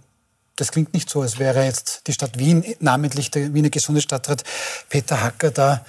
[0.63, 4.45] das klingt nicht so, als wäre jetzt die Stadt Wien, namentlich der Wiener Gesundheitsstadtrat
[4.89, 5.85] Peter Hacker, da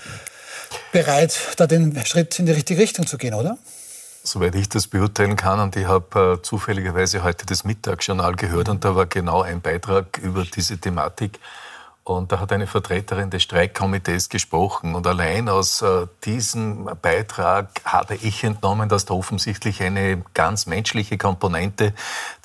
[0.92, 3.60] bereit, da den Schritt in die richtige Richtung zu gehen, oder?
[4.24, 8.84] Soweit ich das beurteilen kann, und ich habe äh, zufälligerweise heute das Mittagsjournal gehört und
[8.84, 11.40] da war genau ein Beitrag über diese Thematik.
[12.06, 14.94] Und da hat eine Vertreterin des Streikkomitees gesprochen.
[14.94, 21.18] Und allein aus äh, diesem Beitrag habe ich entnommen, dass da offensichtlich eine ganz menschliche
[21.18, 21.94] Komponente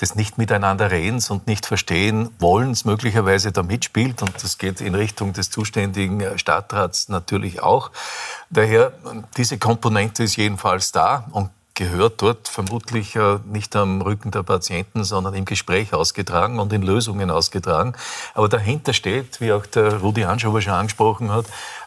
[0.00, 4.22] des nicht miteinander Redens und nicht verstehen wollens möglicherweise da mitspielt.
[4.22, 7.90] Und das geht in Richtung des zuständigen Stadtrats natürlich auch.
[8.50, 8.92] Daher,
[9.36, 11.24] diese Komponente ist jedenfalls da.
[11.32, 16.72] Und gehört dort vermutlich äh, nicht am Rücken der Patienten, sondern im Gespräch ausgetragen und
[16.72, 17.94] in Lösungen ausgetragen.
[18.34, 21.46] Aber dahinter steht, wie auch der Rudi Anschober schon angesprochen hat,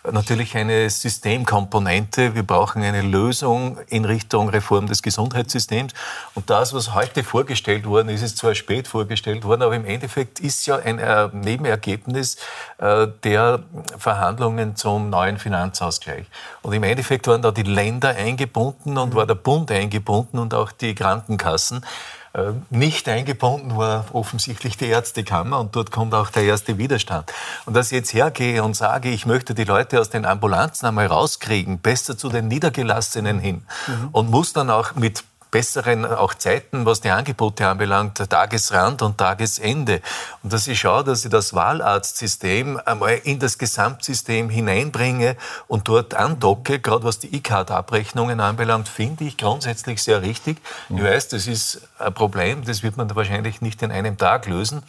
[0.09, 2.35] natürlich eine Systemkomponente.
[2.35, 5.93] Wir brauchen eine Lösung in Richtung Reform des Gesundheitssystems.
[6.35, 10.39] Und das, was heute vorgestellt worden ist, ist zwar spät vorgestellt worden, aber im Endeffekt
[10.39, 12.37] ist ja ein äh, Nebenergebnis
[12.77, 13.63] äh, der
[13.97, 16.27] Verhandlungen zum neuen Finanzausgleich.
[16.61, 20.71] Und im Endeffekt waren da die Länder eingebunden und war der Bund eingebunden und auch
[20.71, 21.85] die Krankenkassen.
[22.33, 27.31] Äh, nicht eingebunden war offensichtlich die Ärztekammer und dort kommt auch der erste Widerstand.
[27.65, 31.07] Und dass ich jetzt hergehe und sage, ich möchte die Leute aus den Ambulanzen einmal
[31.07, 34.09] rauskriegen, besser zu den Niedergelassenen hin mhm.
[34.11, 40.01] und muss dann auch mit besseren auch Zeiten, was die Angebote anbelangt, Tagesrand und Tagesende.
[40.41, 45.35] Und dass ich schaue, dass ich das Wahlarztsystem einmal in das Gesamtsystem hineinbringe
[45.67, 50.57] und dort andocke, gerade was die E-Card-Abrechnungen anbelangt, finde ich grundsätzlich sehr richtig.
[50.89, 51.03] Ich mhm.
[51.03, 54.83] weiß, das ist ein Problem, das wird man wahrscheinlich nicht in einem Tag lösen.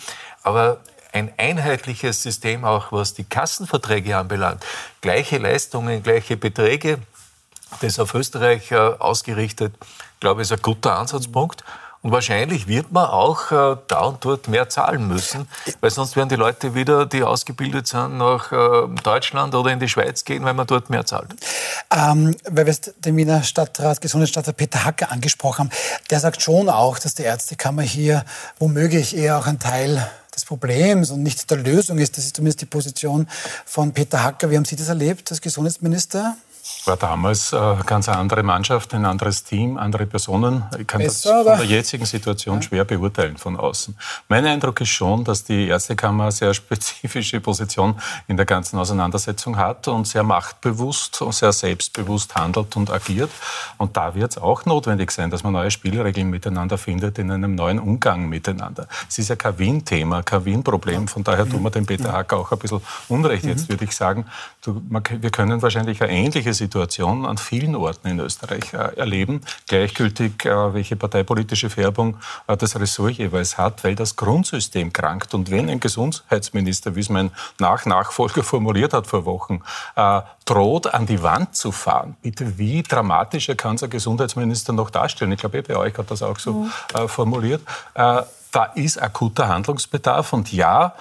[0.45, 0.79] Aber
[1.13, 4.65] ein einheitliches System, auch was die Kassenverträge anbelangt,
[5.01, 6.99] gleiche Leistungen, gleiche Beträge,
[7.81, 9.75] das auf Österreich äh, ausgerichtet,
[10.23, 11.65] glaube ich, ist ein guter Ansatzpunkt.
[12.01, 15.47] Und wahrscheinlich wird man auch äh, da und dort mehr zahlen müssen,
[15.81, 19.89] weil sonst werden die Leute wieder, die ausgebildet sind, nach äh, Deutschland oder in die
[19.89, 21.29] Schweiz gehen, weil man dort mehr zahlt.
[21.93, 25.71] Ähm, weil wir den Wiener Stadtrat, Gesundheitsstadtrat Peter Hacker angesprochen haben,
[26.11, 28.25] der sagt schon auch, dass die Ärztekammer hier
[28.59, 30.05] womöglich eher auch ein Teil
[30.35, 32.17] des Problems und nicht der Lösung ist.
[32.17, 33.29] Das ist zumindest die Position
[33.65, 34.51] von Peter Hacker.
[34.51, 36.37] Wie haben Sie das erlebt als Gesundheitsminister?
[36.87, 40.65] War damals eine äh, ganz andere Mannschaft, ein anderes Team, andere Personen.
[40.79, 42.63] Ich kann Besser, das von der jetzigen Situation ja.
[42.63, 43.97] schwer beurteilen von außen.
[44.29, 49.57] Mein Eindruck ist schon, dass die Ärztekammer eine sehr spezifische Position in der ganzen Auseinandersetzung
[49.57, 53.31] hat und sehr machtbewusst und sehr selbstbewusst handelt und agiert.
[53.79, 57.55] Und da wird es auch notwendig sein, dass man neue Spielregeln miteinander findet in einem
[57.55, 58.89] neuen Umgang miteinander.
[59.09, 61.07] Es ist ja kein Wien-Thema, kein Wien-Problem.
[61.07, 63.45] Von daher tun wir dem Peter Hacker auch ein bisschen Unrecht.
[63.45, 63.75] Jetzt mhm.
[63.75, 64.27] würde ich sagen,
[64.63, 68.97] du, man, wir können wahrscheinlich eine ähnliche Situation Situation an vielen Orten in Österreich äh,
[68.97, 75.35] erleben, gleichgültig, äh, welche parteipolitische Färbung äh, das Ressort jeweils hat, weil das Grundsystem krankt.
[75.35, 79.61] Und wenn ein Gesundheitsminister, wie es mein Nach-Nachfolger formuliert hat vor Wochen,
[80.45, 85.33] droht, an die Wand zu fahren, bitte, wie dramatischer kann es ein Gesundheitsminister noch darstellen?
[85.33, 87.09] Ich glaube, bei euch hat das auch so mhm.
[87.09, 87.63] formuliert.
[87.95, 90.95] da ist akuter Handlungsbedarf und ja,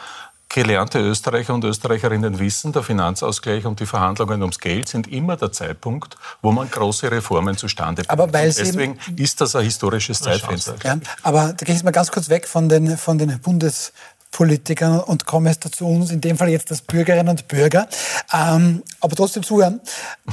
[0.52, 5.52] gelernte Österreicher und Österreicherinnen wissen, der Finanzausgleich und die Verhandlungen ums Geld sind immer der
[5.52, 8.10] Zeitpunkt, wo man große Reformen zustande bringt.
[8.10, 10.76] Aber weil deswegen ist das ein historisches Zeitfenster.
[10.84, 13.94] Ja, aber da gehe ich mal ganz kurz weg von den, von den Bundes
[14.32, 17.88] Politikern und komme jetzt dazu uns, in dem Fall jetzt als Bürgerinnen und Bürger.
[18.34, 19.82] Ähm, aber trotzdem zuhören.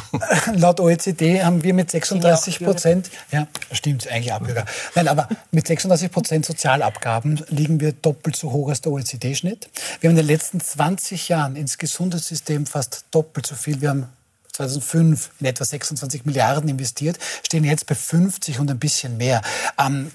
[0.55, 4.65] Laut OECD haben wir mit 36 Prozent, ja, stimmt, eigentlich auch Bürger.
[4.95, 9.69] Nein, aber mit 36 Prozent Sozialabgaben liegen wir doppelt so hoch als der OECD-Schnitt.
[10.01, 13.81] Wir haben in den letzten 20 Jahren ins Gesundheitssystem fast doppelt so viel.
[13.81, 14.07] Wir haben
[14.53, 19.43] 2005 in etwa 26 Milliarden investiert, stehen jetzt bei 50 und ein bisschen mehr.
[19.77, 20.13] Ähm,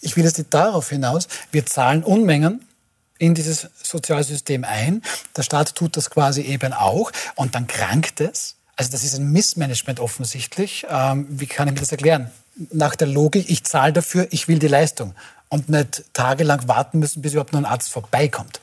[0.00, 2.64] ich will jetzt nicht darauf hinaus, wir zahlen Unmengen
[3.18, 5.02] in dieses Sozialsystem ein.
[5.36, 8.56] Der Staat tut das quasi eben auch und dann krankt es.
[8.76, 10.86] Also das ist ein Missmanagement offensichtlich.
[10.88, 12.30] Ähm, wie kann ich mir das erklären?
[12.72, 15.14] Nach der Logik, ich zahle dafür, ich will die Leistung
[15.48, 18.60] und nicht tagelang warten müssen, bis überhaupt noch ein Arzt vorbeikommt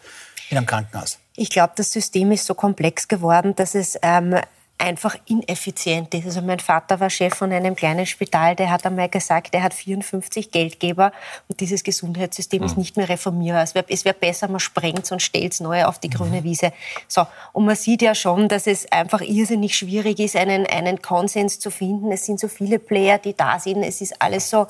[0.49, 1.17] in einem Krankenhaus.
[1.35, 4.35] Ich glaube, das System ist so komplex geworden, dass es ähm,
[4.77, 6.25] einfach ineffizient ist.
[6.25, 9.73] Also mein Vater war Chef von einem kleinen Spital, der hat einmal gesagt, er hat
[9.73, 11.13] 54 Geldgeber
[11.47, 12.65] und dieses Gesundheitssystem mhm.
[12.65, 13.63] ist nicht mehr reformierbar.
[13.63, 16.43] Es wäre wär besser, man sprengt es und stellt es neu auf die grüne mhm.
[16.43, 16.73] Wiese.
[17.07, 17.25] So.
[17.53, 21.71] Und man sieht ja schon, dass es einfach irrsinnig schwierig ist, einen, einen Konsens zu
[21.71, 22.11] finden.
[22.11, 23.81] Es sind so viele Player, die da sind.
[23.81, 24.67] Es ist alles so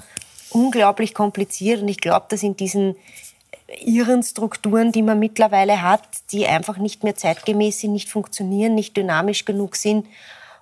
[0.52, 2.96] unglaublich kompliziert und ich glaube, dass in diesen
[3.84, 8.96] ihren Strukturen, die man mittlerweile hat, die einfach nicht mehr zeitgemäß sind, nicht funktionieren, nicht
[8.96, 10.06] dynamisch genug sind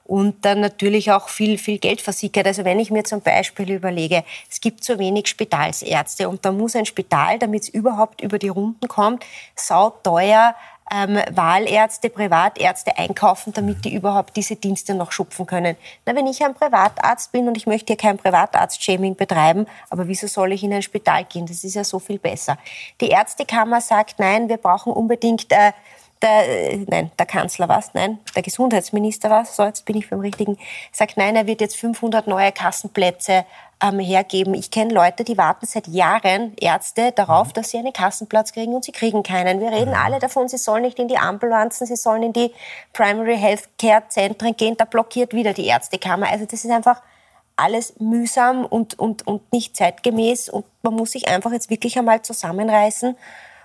[0.06, 2.46] und dann natürlich auch viel, viel Geld versickert.
[2.46, 6.76] Also wenn ich mir zum Beispiel überlege, es gibt so wenig Spitalsärzte und da muss
[6.76, 10.56] ein Spital, damit es überhaupt über die Runden kommt, sauteuer
[10.92, 15.76] ähm, Wahlärzte, Privatärzte einkaufen, damit die überhaupt diese Dienste noch schupfen können.
[16.06, 20.28] Na, wenn ich ein Privatarzt bin und ich möchte hier kein Privatarzt-Shaming betreiben, aber wieso
[20.28, 21.46] soll ich in ein Spital gehen?
[21.46, 22.58] Das ist ja so viel besser.
[23.02, 25.72] Die Ärztekammer sagt, nein, wir brauchen unbedingt äh,
[26.24, 30.22] der, äh, nein, der Kanzler was, nein, der Gesundheitsminister was, so jetzt bin ich beim
[30.22, 30.58] Richtigen,
[30.92, 33.46] sagt, nein, er wird jetzt 500 neue Kassenplätze
[33.84, 34.54] ähm, hergeben.
[34.54, 37.54] Ich kenne Leute, die warten seit Jahren, Ärzte, darauf, mhm.
[37.54, 39.60] dass sie einen Kassenplatz kriegen und sie kriegen keinen.
[39.60, 39.98] Wir reden mhm.
[39.98, 42.52] alle davon, sie sollen nicht in die Ambulanzen, sie sollen in die
[42.94, 44.78] Primary Health Care Zentren gehen.
[44.78, 46.30] Da blockiert wieder die Ärztekammer.
[46.30, 47.02] Also das ist einfach
[47.56, 50.50] alles mühsam und, und, und nicht zeitgemäß.
[50.50, 53.16] Und man muss sich einfach jetzt wirklich einmal zusammenreißen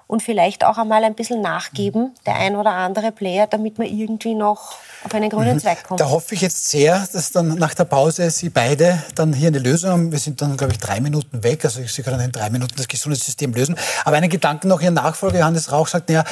[0.08, 4.34] und vielleicht auch einmal ein bisschen nachgeben, der ein oder andere Player, damit man irgendwie
[4.34, 5.60] noch auf einen grünen mhm.
[5.60, 6.00] Zweig kommt.
[6.00, 9.58] Da hoffe ich jetzt sehr, dass dann nach der Pause Sie beide dann hier eine
[9.58, 10.10] Lösung haben.
[10.10, 11.64] Wir sind dann, glaube ich, drei Minuten weg.
[11.64, 13.76] Also Sie können in drei Minuten das Gesundheitssystem lösen.
[14.04, 16.24] Aber einen Gedanken noch, Ihr Nachfolger Johannes Rauch sagt, naja,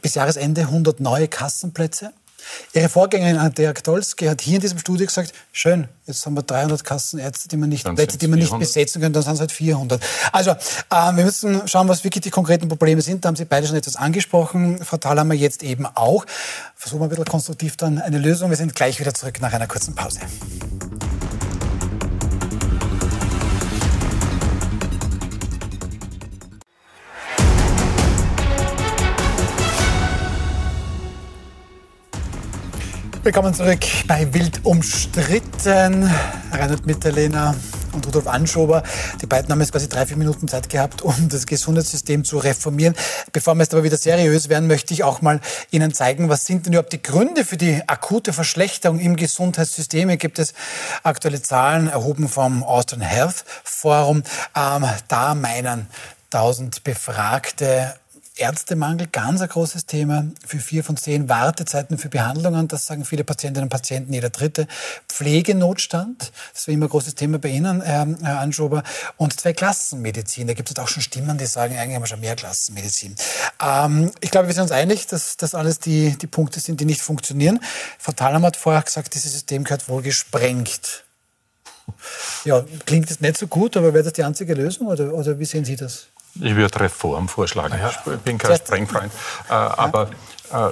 [0.00, 2.12] bis Jahresende 100 neue Kassenplätze.
[2.72, 6.84] Ihre Vorgängerin Andrea Gdolski hat hier in diesem Studio gesagt, schön, jetzt haben wir 300
[6.84, 10.02] Kassenärzte, die man nicht, Plätze, die man nicht besetzen können, dann sind es halt 400.
[10.32, 10.56] Also äh,
[11.14, 13.24] wir müssen schauen, was wirklich die konkreten Probleme sind.
[13.24, 14.84] Da haben Sie beide schon etwas angesprochen.
[14.84, 16.24] Frau Thalhammer jetzt eben auch.
[16.74, 18.50] Versuchen wir ein bisschen konstruktiv dann eine Lösung.
[18.50, 20.20] Wir sind gleich wieder zurück nach einer kurzen Pause.
[33.24, 36.10] Willkommen zurück bei Wild umstritten.
[36.52, 37.56] Reinhard Mitterlehner
[37.92, 38.82] und Rudolf Anschober.
[39.22, 42.94] Die beiden haben jetzt quasi drei, vier Minuten Zeit gehabt, um das Gesundheitssystem zu reformieren.
[43.32, 46.66] Bevor wir jetzt aber wieder seriös werden, möchte ich auch mal Ihnen zeigen, was sind
[46.66, 50.10] denn überhaupt die Gründe für die akute Verschlechterung im Gesundheitssystem.
[50.10, 50.52] Hier gibt es
[51.02, 54.22] aktuelle Zahlen erhoben vom Austrian Health Forum.
[54.54, 55.88] Ähm, da meinen
[56.30, 57.94] 1000 Befragte
[58.36, 60.26] Ärztemangel, ganz ein großes Thema.
[60.44, 64.66] Für vier von zehn Wartezeiten für Behandlungen, das sagen viele Patientinnen und Patienten, jeder dritte.
[65.08, 68.82] Pflegenotstand, das war immer ein großes Thema bei Ihnen, Herr Anschober.
[69.18, 70.48] Und zwei Klassenmedizin.
[70.48, 73.14] Da gibt es auch schon Stimmen, die sagen, eigentlich haben wir schon mehr Klassenmedizin.
[73.62, 76.86] Ähm, ich glaube, wir sind uns einig, dass das alles die, die Punkte sind, die
[76.86, 77.60] nicht funktionieren.
[78.00, 81.04] Frau Thalhammer hat vorher gesagt, dieses System gehört wohl gesprengt.
[82.44, 85.44] Ja, klingt das nicht so gut, aber wäre das die einzige Lösung oder, oder wie
[85.44, 86.08] sehen Sie das?
[86.40, 87.78] Ich würde Reform vorschlagen.
[87.78, 87.90] Ja.
[87.90, 89.12] Ich bin kein Sprengfreund.
[89.48, 90.10] Äh, aber
[90.52, 90.70] äh,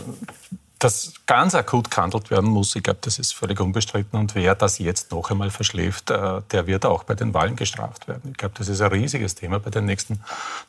[0.82, 4.18] dass ganz akut gehandelt werden muss, ich glaube, das ist völlig unbestritten.
[4.18, 8.08] Und wer das jetzt noch einmal verschläft, äh, der wird auch bei den Wahlen gestraft
[8.08, 8.32] werden.
[8.32, 10.20] Ich glaube, das ist ein riesiges Thema bei den nächsten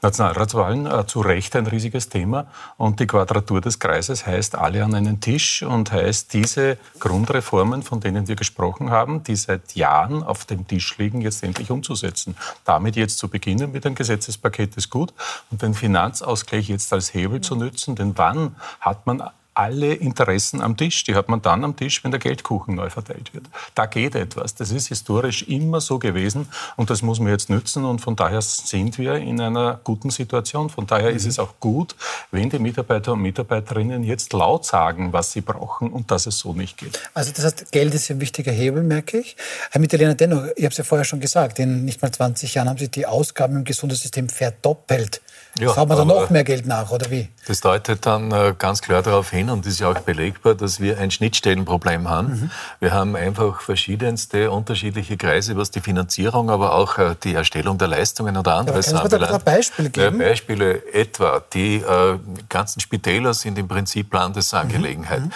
[0.04, 0.86] Nationalratswahlen.
[0.86, 2.46] Äh, zu Recht ein riesiges Thema.
[2.78, 8.00] Und die Quadratur des Kreises heißt alle an einen Tisch und heißt diese Grundreformen, von
[8.00, 12.36] denen wir gesprochen haben, die seit Jahren auf dem Tisch liegen, jetzt endlich umzusetzen.
[12.66, 15.12] Damit jetzt zu beginnen mit einem Gesetzespaket ist gut
[15.50, 17.96] und den Finanzausgleich jetzt als Hebel zu nützen.
[17.96, 19.24] Denn wann hat man
[19.54, 21.04] alle Interessen am Tisch.
[21.04, 23.46] Die hat man dann am Tisch, wenn der Geldkuchen neu verteilt wird.
[23.76, 24.56] Da geht etwas.
[24.56, 28.42] Das ist historisch immer so gewesen und das muss man jetzt nützen und von daher
[28.42, 30.70] sind wir in einer guten Situation.
[30.70, 31.18] Von daher mhm.
[31.18, 31.96] ist es auch gut,
[32.32, 36.54] wenn die Mitarbeiter und Mitarbeiterinnen jetzt laut sagen, was sie brauchen und dass es so
[36.54, 37.00] nicht geht.
[37.14, 39.36] Also das heißt, Geld ist ein wichtiger Hebel, merke ich.
[39.72, 42.70] Herr Mitterlehner, dennoch, ich habe es ja vorher schon gesagt, in nicht mal 20 Jahren
[42.70, 45.22] haben Sie die Ausgaben im Gesundheitssystem verdoppelt.
[45.60, 47.30] Ja, Haben wir da noch mehr Geld nach, oder wie?
[47.46, 50.98] Das deutet dann äh, ganz klar darauf hin und ist ja auch belegbar, dass wir
[50.98, 52.28] ein Schnittstellenproblem haben.
[52.28, 52.52] Mhm.
[52.80, 57.90] Wir haben einfach verschiedenste unterschiedliche Kreise, was die Finanzierung, aber auch äh, die Erstellung der
[57.90, 59.30] Leistungen oder anderes ja, anbelangt.
[59.30, 60.22] Kannst du ein Beispiel geben?
[60.22, 61.44] Ja, Beispiele etwa.
[61.54, 62.18] Die äh,
[62.50, 65.22] ganzen Spitäler sind im Prinzip Landesangelegenheit.
[65.22, 65.32] Mhm.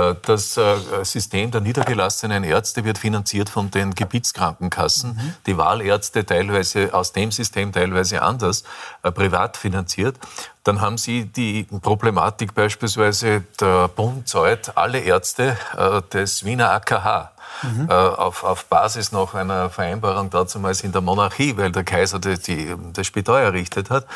[0.00, 0.16] mhm.
[0.26, 0.58] das
[1.02, 5.14] System der niedergelassenen Ärzte wird finanziert von den Gebietskrankenkassen.
[5.14, 5.34] Mhm.
[5.46, 8.64] Die Wahlärzte teilweise aus dem System, teilweise anders.
[9.02, 10.16] privat finanziert.
[10.64, 17.32] Dann haben Sie die Problematik beispielsweise, der Bund zahlt alle Ärzte äh, des Wiener AKH
[17.62, 17.88] mhm.
[17.88, 22.38] äh, auf, auf Basis noch einer Vereinbarung damals in der Monarchie, weil der Kaiser die,
[22.38, 24.06] die, das Spital errichtet hat.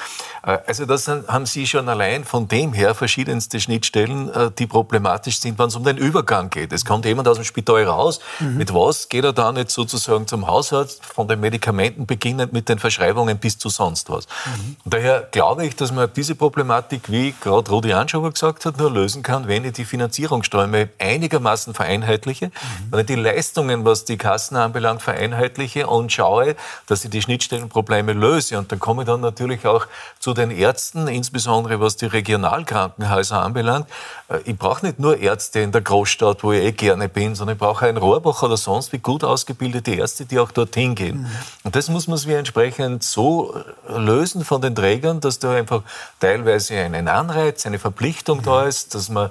[0.43, 5.41] Äh, also das haben Sie schon allein von dem her verschiedenste Schnittstellen, äh, die problematisch
[5.41, 6.73] sind, wenn es um den Übergang geht.
[6.73, 8.57] Es kommt jemand aus dem Spital raus, mhm.
[8.57, 12.79] mit was geht er dann jetzt sozusagen zum Hausarzt, von den Medikamenten beginnend mit den
[12.79, 14.27] Verschreibungen bis zu sonst was.
[14.27, 14.77] Mhm.
[14.85, 19.23] daher glaube ich, dass man diese Problematik, wie gerade Rudi Anschober gesagt hat, nur lösen
[19.23, 22.51] kann, wenn ich die Finanzierungsströme einigermaßen vereinheitliche, mhm.
[22.91, 26.55] wenn ich die Leistungen, was die Kassen anbelangt, vereinheitliche und schaue,
[26.87, 28.57] dass ich die Schnittstellenprobleme löse.
[28.57, 29.87] Und dann komme ich dann natürlich auch
[30.21, 33.89] zu den Ärzten, insbesondere was die Regionalkrankenhäuser anbelangt.
[34.29, 37.57] Äh, ich brauche nicht nur Ärzte in der Großstadt, wo ich eh gerne bin, sondern
[37.57, 41.23] ich brauche einen Rohrbach oder sonst wie gut ausgebildete Ärzte, die auch dorthin gehen.
[41.23, 41.31] Mhm.
[41.65, 45.83] Und das muss man sich entsprechend so lösen von den Trägern, dass da einfach
[46.21, 48.45] teilweise ein Anreiz, eine Verpflichtung mhm.
[48.45, 49.31] da ist, dass man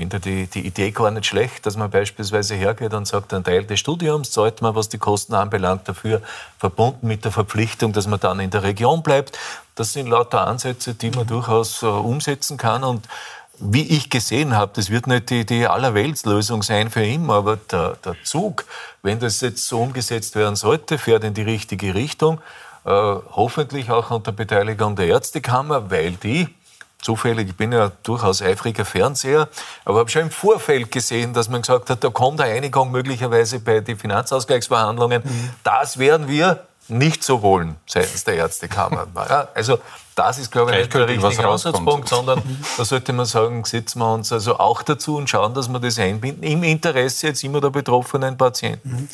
[0.00, 3.64] finde die, die Idee gar nicht schlecht, dass man beispielsweise hergeht und sagt, ein Teil
[3.64, 6.22] des Studiums zahlt man, was die Kosten anbelangt, dafür
[6.58, 9.38] verbunden mit der Verpflichtung, dass man dann in der Region bleibt.
[9.74, 13.08] Das sind lauter Ansätze, die man durchaus äh, umsetzen kann und
[13.62, 17.98] wie ich gesehen habe, das wird nicht die, die Allerweltslösung sein für immer, aber der,
[18.02, 18.64] der Zug,
[19.02, 22.40] wenn das jetzt so umgesetzt werden sollte, fährt in die richtige Richtung.
[22.86, 26.48] Äh, hoffentlich auch unter Beteiligung der Ärztekammer, weil die
[27.02, 29.48] zufällig, ich bin ja durchaus eifriger Fernseher,
[29.84, 33.60] aber habe schon im Vorfeld gesehen, dass man gesagt hat, da kommt eine Einigung möglicherweise
[33.60, 35.22] bei den Finanzausgleichsverhandlungen.
[35.24, 35.50] Mhm.
[35.62, 39.06] Das werden wir nicht so wollen seitens der Ärztekammer.
[39.28, 39.78] Ja, also
[40.14, 42.42] das ist, glaube ich, nicht der richtige Ansatzpunkt, sondern
[42.76, 45.98] da sollte man sagen, setzen wir uns also auch dazu und schauen, dass wir das
[45.98, 48.90] einbinden, im Interesse jetzt immer der betroffenen Patienten.
[48.90, 49.08] Mhm.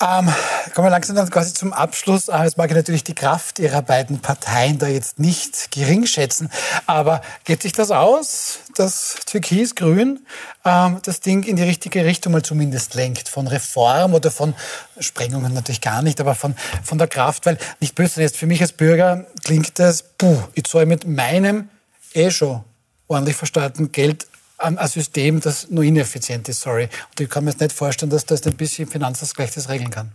[0.00, 0.32] Ähm,
[0.74, 2.28] kommen wir langsam dann quasi zum Abschluss.
[2.28, 6.50] Jetzt mag ich natürlich die Kraft Ihrer beiden Parteien da jetzt nicht gering schätzen.
[6.86, 10.24] Aber geht sich das aus, dass Türkis-Grün
[10.64, 13.28] ähm, das Ding in die richtige Richtung mal zumindest lenkt?
[13.28, 14.54] Von Reform oder von
[15.00, 17.46] Sprengungen natürlich gar nicht, aber von, von der Kraft.
[17.46, 21.70] Weil nicht böse, jetzt für mich als Bürger klingt das, puh, ich zahle mit meinem
[22.14, 22.62] eh schon
[23.08, 24.28] ordentlich versteuerten Geld
[24.58, 26.84] ein System, das nur ineffizient ist, sorry.
[27.10, 30.12] Und ich kann mir jetzt nicht vorstellen, dass das ein bisschen Finanzausgleich das regeln kann.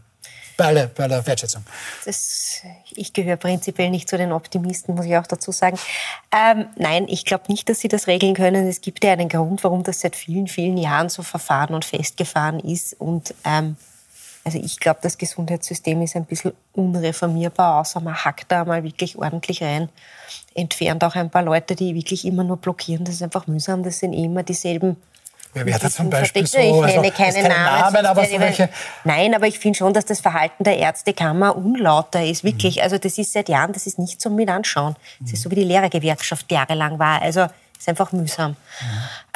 [0.56, 1.64] Bei aller, bei aller Wertschätzung.
[2.06, 5.80] Das, ich gehöre prinzipiell nicht zu den Optimisten, muss ich auch dazu sagen.
[6.32, 8.68] Ähm, nein, ich glaube nicht, dass sie das regeln können.
[8.68, 12.60] Es gibt ja einen Grund, warum das seit vielen, vielen Jahren so verfahren und festgefahren
[12.60, 12.94] ist.
[13.00, 13.78] Und ähm,
[14.44, 19.18] also ich glaube, das Gesundheitssystem ist ein bisschen unreformierbar, außer man hackt da mal wirklich
[19.18, 19.90] ordentlich rein.
[20.54, 23.06] Entfernt auch ein paar Leute, die wirklich immer nur blockieren.
[23.06, 23.84] Das ist einfach mühsam.
[23.84, 24.98] Das sind immer dieselben
[25.54, 26.58] Wer wäre da zum Beispiel so?
[26.58, 27.94] Ich also, keine Namen.
[27.94, 28.70] Namen aber so welche
[29.04, 32.44] Nein, aber ich finde schon, dass das Verhalten der Ärztekammer unlauter ist.
[32.44, 32.78] Wirklich.
[32.78, 32.84] Mhm.
[32.84, 34.96] Also das ist seit Jahren, das ist nicht zum Mit anschauen.
[35.20, 35.34] Das mhm.
[35.34, 37.22] ist so, wie die Lehrergewerkschaft jahrelang war.
[37.22, 38.52] Also ist einfach mühsam.
[38.52, 38.58] Mhm.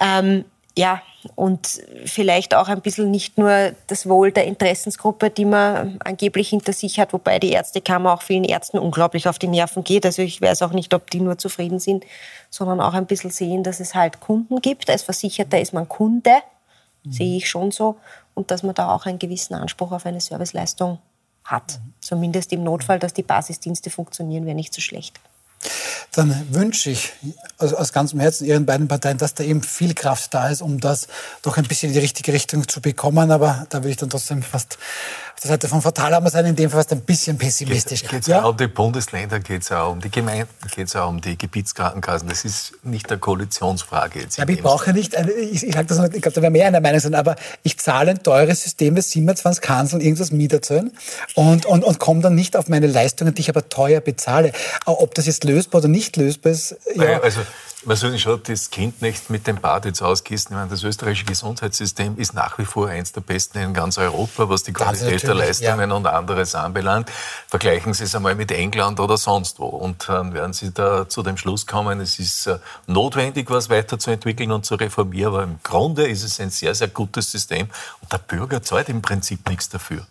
[0.02, 0.46] Ähm,
[0.78, 1.02] ja,
[1.36, 6.72] und vielleicht auch ein bisschen nicht nur das Wohl der Interessensgruppe, die man angeblich hinter
[6.72, 10.06] sich hat, wobei die Ärztekammer auch vielen Ärzten unglaublich auf die Nerven geht.
[10.06, 12.06] Also ich weiß auch nicht, ob die nur zufrieden sind,
[12.50, 14.90] sondern auch ein bisschen sehen, dass es halt Kunden gibt.
[14.90, 16.36] Als Versicherter ist man Kunde,
[17.04, 17.12] mhm.
[17.12, 17.98] sehe ich schon so,
[18.36, 21.00] und dass man da auch einen gewissen Anspruch auf eine Serviceleistung
[21.44, 21.80] hat.
[21.80, 21.94] Mhm.
[22.02, 25.20] Zumindest im Notfall, dass die Basisdienste funktionieren, wäre nicht so schlecht
[26.12, 27.14] dann wünsche ich
[27.58, 30.80] aus, aus, ganzem Herzen Ihren beiden Parteien, dass da eben viel Kraft da ist, um
[30.80, 31.08] das
[31.42, 33.32] doch ein bisschen in die richtige Richtung zu bekommen.
[33.32, 34.78] Aber da würde ich dann trotzdem fast
[35.38, 38.04] auf der Seite von Fatalhammer sein, in dem Fall fast ein bisschen pessimistisch.
[38.04, 38.42] Geht es ja?
[38.42, 41.38] auch um die Bundesländer, geht es auch um die Gemeinden, geht es auch um die
[41.38, 42.28] Gebietskrankenkassen.
[42.28, 44.40] Das ist nicht eine Koalitionsfrage jetzt.
[44.40, 46.82] Aber ich brauche nicht, ich, ich, sag das noch, ich glaube, da wäre mehr einer
[46.82, 50.92] Meinung sein, aber ich zahle ein teures System, das 27 Kanzeln irgendwas Mieterzahlen
[51.36, 54.54] und, und, und komme dann nicht auf meine Leistungen, die ich aber teuer bezahle.
[54.86, 57.20] Ob das jetzt lösbar oder nicht lösbar ist, ja.
[57.20, 57.42] Also,
[57.86, 60.52] man soll schon das Kind nicht mit dem Bad jetzt ausgießen.
[60.52, 64.50] Ich meine, das österreichische Gesundheitssystem ist nach wie vor eins der besten in ganz Europa,
[64.50, 65.96] was die Qualität der Leistungen ja.
[65.96, 67.10] und anderes anbelangt.
[67.48, 69.68] Vergleichen Sie es einmal mit England oder sonst wo.
[69.68, 74.52] Und dann werden Sie da zu dem Schluss kommen, es ist äh, notwendig, was weiterzuentwickeln
[74.52, 75.34] und zu reformieren.
[75.34, 77.70] Aber im Grunde ist es ein sehr, sehr gutes System.
[78.02, 80.06] Und der Bürger zahlt im Prinzip nichts dafür.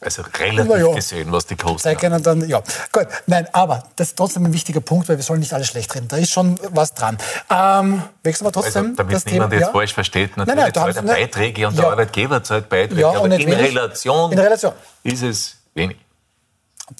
[0.00, 2.62] Also relativ ja, gesehen, was die Kosten Zeig ihnen dann, ja.
[2.92, 5.94] Gut, nein, aber das ist trotzdem ein wichtiger Punkt, weil wir sollen nicht alles schlecht
[5.94, 6.08] reden.
[6.08, 7.16] Da ist schon was dran.
[7.50, 9.60] Ähm, wechseln wir trotzdem also, damit das niemand Thema.
[9.60, 9.72] jetzt ja?
[9.72, 11.82] falsch versteht, natürlich nein, nein, zahlt er Beiträge und ja.
[11.82, 14.72] der Arbeitgeber zahlt Beiträge, ja, aber in Relation, in Relation
[15.02, 15.96] ist es wenig.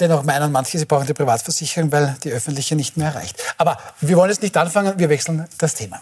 [0.00, 3.40] Dennoch meinen manche, sie brauchen die Privatversicherung, weil die öffentliche nicht mehr erreicht.
[3.56, 6.00] Aber wir wollen jetzt nicht anfangen, wir wechseln das Thema.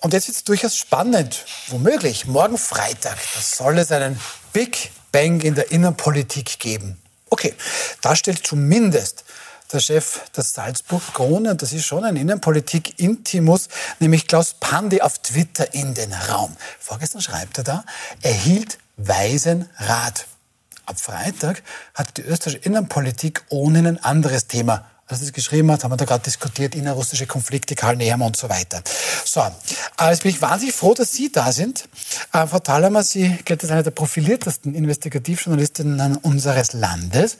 [0.00, 2.26] Und jetzt wird es durchaus spannend, womöglich.
[2.26, 4.20] Morgen Freitag, da soll es einen
[4.54, 6.96] Big Bang in der Innenpolitik geben.
[7.28, 7.54] Okay,
[8.00, 9.24] da stellt zumindest
[9.72, 15.74] der Chef der Salzburg Krone, das ist schon ein Innenpolitik-Intimus, nämlich Klaus Pandi auf Twitter
[15.74, 16.56] in den Raum.
[16.78, 17.84] Vorgestern schreibt er da,
[18.22, 20.26] erhielt weisen Rat.
[20.86, 25.84] Ab Freitag hat die österreichische Innenpolitik ohne ein anderes Thema als er das geschrieben hat,
[25.84, 28.82] haben wir da gerade diskutiert, innerrussische Konflikte, Karl Nehammer und so weiter.
[29.24, 31.88] So, äh, jetzt bin ich wahnsinnig froh, dass Sie da sind.
[32.32, 37.36] Äh, Frau Thalhammer, Sie gelten als eine der profiliertesten Investigativjournalistinnen unseres Landes.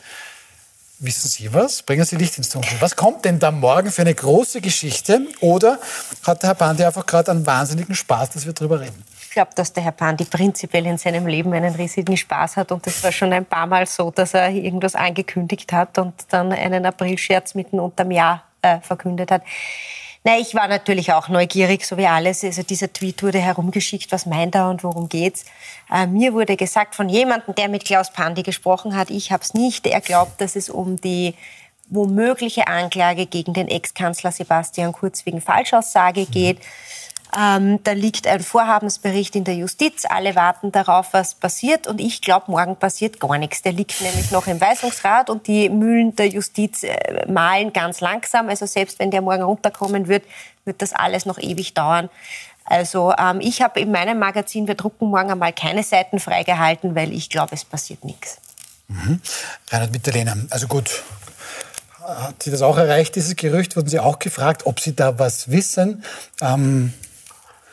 [0.99, 1.83] Wissen Sie was?
[1.83, 2.77] Bringen Sie Licht ins Dunkel.
[2.81, 5.27] Was kommt denn da morgen für eine große Geschichte?
[5.41, 5.81] Oder
[6.23, 9.05] hat der Herr Bandi einfach gerade einen wahnsinnigen Spaß, dass wir darüber reden?
[9.35, 12.72] Glaube, dass der Herr Pandi prinzipiell in seinem Leben einen riesigen Spaß hat.
[12.72, 16.53] Und das war schon ein paar Mal so, dass er irgendwas angekündigt hat und dann
[16.53, 19.43] einen Aprilscherz mitten unterm Jahr äh, verkündet hat.
[20.26, 22.43] Nein, ich war natürlich auch neugierig, so wie alles.
[22.43, 25.45] Also dieser Tweet wurde herumgeschickt, was meint er und worum geht's.
[25.93, 29.53] Äh, mir wurde gesagt von jemandem, der mit Klaus Pandi gesprochen hat, ich habe es
[29.53, 29.87] nicht.
[29.87, 31.35] Er glaubt, dass es um die
[31.91, 36.59] womögliche Anklage gegen den Ex-Kanzler Sebastian Kurz wegen Falschaussage geht.
[37.37, 40.05] Ähm, da liegt ein Vorhabensbericht in der Justiz.
[40.09, 41.87] Alle warten darauf, was passiert.
[41.87, 43.62] Und ich glaube, morgen passiert gar nichts.
[43.62, 48.49] Der liegt nämlich noch im Weisungsrat und die Mühlen der Justiz äh, malen ganz langsam.
[48.49, 50.24] Also selbst wenn der morgen runterkommen wird,
[50.64, 52.09] wird das alles noch ewig dauern.
[52.64, 57.12] Also ähm, ich habe in meinem Magazin, wir drucken morgen einmal keine Seiten freigehalten, weil
[57.12, 58.39] ich glaube, es passiert nichts.
[58.89, 59.20] Mhm.
[59.70, 61.03] Reinhard Mitterlehner, also gut,
[62.01, 63.76] hat Sie das auch erreicht, dieses Gerücht?
[63.76, 66.05] Wurden Sie auch gefragt, ob Sie da was wissen?
[66.41, 66.93] Ähm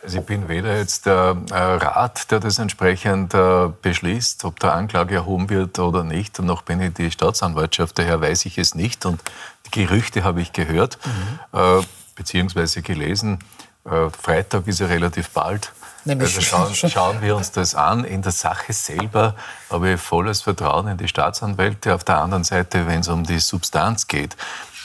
[0.03, 4.73] also ich bin weder jetzt der äh, Rat, der das entsprechend äh, beschließt, ob der
[4.73, 6.39] Anklage erhoben wird oder nicht.
[6.39, 9.05] Und noch bin ich die Staatsanwaltschaft, daher weiß ich es nicht.
[9.05, 9.21] Und
[9.67, 11.59] die Gerüchte habe ich gehört, mhm.
[11.59, 11.83] äh,
[12.15, 13.39] beziehungsweise gelesen.
[13.83, 15.71] Freitag ist ja relativ bald.
[16.05, 18.03] Nämlich also schauen, schauen, wir uns das an.
[18.03, 19.35] In der Sache selber
[19.69, 21.93] habe ich volles Vertrauen in die Staatsanwälte.
[21.93, 24.35] Auf der anderen Seite, wenn es um die Substanz geht,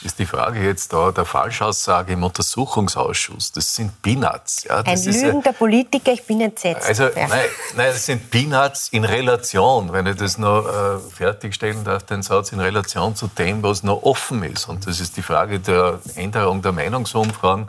[0.03, 3.51] ist die Frage jetzt da der Falschaussage im Untersuchungsausschuss.
[3.51, 4.63] Das sind Peanuts.
[4.63, 6.87] Ja, Ein lügender Politiker, ich bin entsetzt.
[6.87, 7.27] Also, ja.
[7.27, 7.45] nein,
[7.75, 12.51] nein, das sind Peanuts in Relation, wenn ich das noch äh, fertigstellen darf, den Satz,
[12.51, 14.69] in Relation zu dem, was noch offen ist.
[14.69, 17.67] Und das ist die Frage der Änderung der Meinungsumfragen,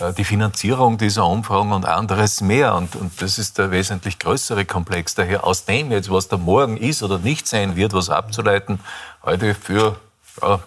[0.00, 2.74] äh, die Finanzierung dieser Umfragen und anderes mehr.
[2.74, 5.14] Und, und das ist der wesentlich größere Komplex.
[5.14, 8.80] Daher aus dem jetzt, was da morgen ist oder nicht sein wird, was abzuleiten,
[9.22, 9.96] heute für
[10.40, 10.60] ja,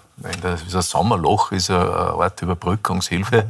[0.72, 3.46] das Sommerloch ist eine Art Überbrückungshilfe,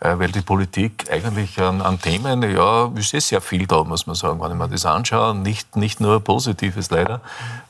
[0.00, 4.06] äh, weil die Politik eigentlich an, an Themen, ja, ist eh sehr viel da, muss
[4.06, 5.34] man sagen, wenn ich mir das anschaue.
[5.34, 7.20] Nicht, nicht nur Positives leider,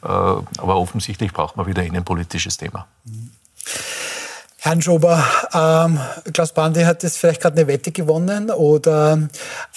[0.02, 2.86] äh, aber offensichtlich braucht man wieder ein innenpolitisches Thema.
[4.58, 5.98] Herrn Schober, ähm,
[6.32, 9.18] Klaus Bandi hat jetzt vielleicht gerade eine Wette gewonnen oder,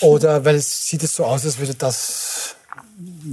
[0.02, 2.56] oder weil es sieht es so aus, als würde das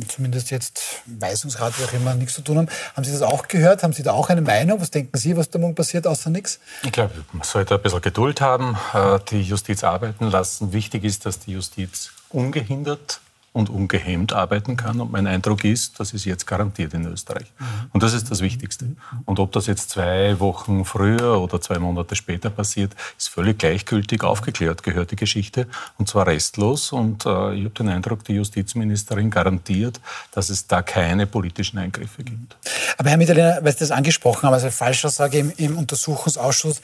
[0.08, 2.68] zumindest jetzt Weisungsrat, wie auch immer, nichts zu tun haben.
[2.94, 3.82] Haben Sie das auch gehört?
[3.82, 4.80] Haben Sie da auch eine Meinung?
[4.80, 6.58] Was denken Sie, was da morgen passiert, außer nichts?
[6.82, 10.72] Ich glaube, man sollte ein bisschen Geduld haben, äh, die Justiz arbeiten lassen.
[10.72, 13.20] Wichtig ist, dass die Justiz ungehindert
[13.52, 15.00] und ungehemmt arbeiten kann.
[15.00, 17.52] Und mein Eindruck ist, das ist jetzt garantiert in Österreich.
[17.58, 17.66] Mhm.
[17.92, 18.86] Und das ist das Wichtigste.
[19.26, 24.24] Und ob das jetzt zwei Wochen früher oder zwei Monate später passiert, ist völlig gleichgültig.
[24.24, 25.66] Aufgeklärt gehört die Geschichte
[25.98, 26.92] und zwar restlos.
[26.92, 30.00] Und äh, ich habe den Eindruck, die Justizministerin garantiert,
[30.30, 32.56] dass es da keine politischen Eingriffe gibt.
[32.96, 36.80] Aber Herr Mitterlehner, weil Sie das angesprochen haben, also Falschaussage im, im Untersuchungsausschuss,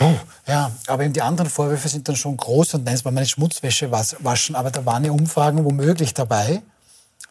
[0.00, 3.12] Puh, ja, aber eben die anderen Vorwürfe sind dann schon groß und nein, es war
[3.12, 6.62] meine Schmutzwäsche waschen, aber da waren ja Umfragen womöglich dabei.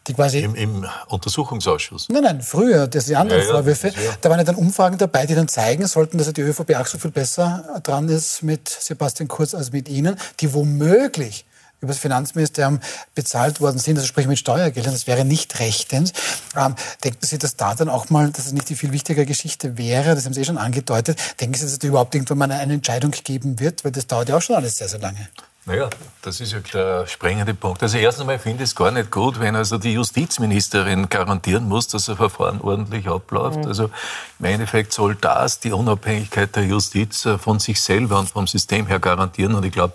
[0.06, 2.08] Die quasi Im, Im, Untersuchungsausschuss?
[2.10, 3.88] Nein, nein, früher, das sind die anderen ja, Vorwürfe.
[3.88, 6.86] Ja, da waren ja dann Umfragen dabei, die dann zeigen sollten, dass die ÖVP auch
[6.86, 11.44] so viel besser dran ist mit Sebastian Kurz als mit Ihnen, die womöglich
[11.80, 12.80] über das Finanzministerium
[13.14, 16.12] bezahlt worden sind, also sprich mit Steuergeldern, das wäre nicht rechtens.
[16.56, 16.74] Ähm,
[17.04, 20.14] denken Sie, dass da dann auch mal, dass es nicht die viel wichtigere Geschichte wäre,
[20.14, 22.74] das haben Sie eh schon angedeutet, denken Sie, dass es da überhaupt irgendwann mal eine
[22.74, 25.28] Entscheidung geben wird, weil das dauert ja auch schon alles sehr, sehr lange.
[25.66, 25.90] Naja,
[26.22, 27.82] das ist ja der springende Punkt.
[27.82, 31.86] Also erst einmal finde ich es gar nicht gut, wenn also die Justizministerin garantieren muss,
[31.86, 33.58] dass ein Verfahren ordentlich abläuft.
[33.58, 33.66] Mhm.
[33.66, 33.90] Also
[34.38, 38.98] im Endeffekt soll das die Unabhängigkeit der Justiz von sich selber und vom System her
[38.98, 39.54] garantieren.
[39.54, 39.94] Und ich glaube,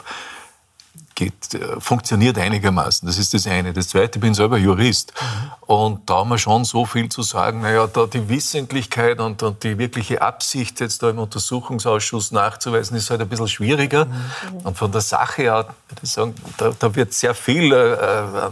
[1.15, 3.07] geht, äh, funktioniert einigermaßen.
[3.07, 3.73] Das ist das eine.
[3.73, 5.13] Das zweite, ich bin selber Jurist.
[5.61, 9.63] Und da haben wir schon so viel zu sagen, naja, da die Wissentlichkeit und, und,
[9.63, 14.05] die wirkliche Absicht jetzt da im Untersuchungsausschuss nachzuweisen, ist halt ein bisschen schwieriger.
[14.05, 14.57] Mhm.
[14.63, 15.67] Und von der Sache her,
[16.01, 17.95] sagen, da, da wird sehr viel äh,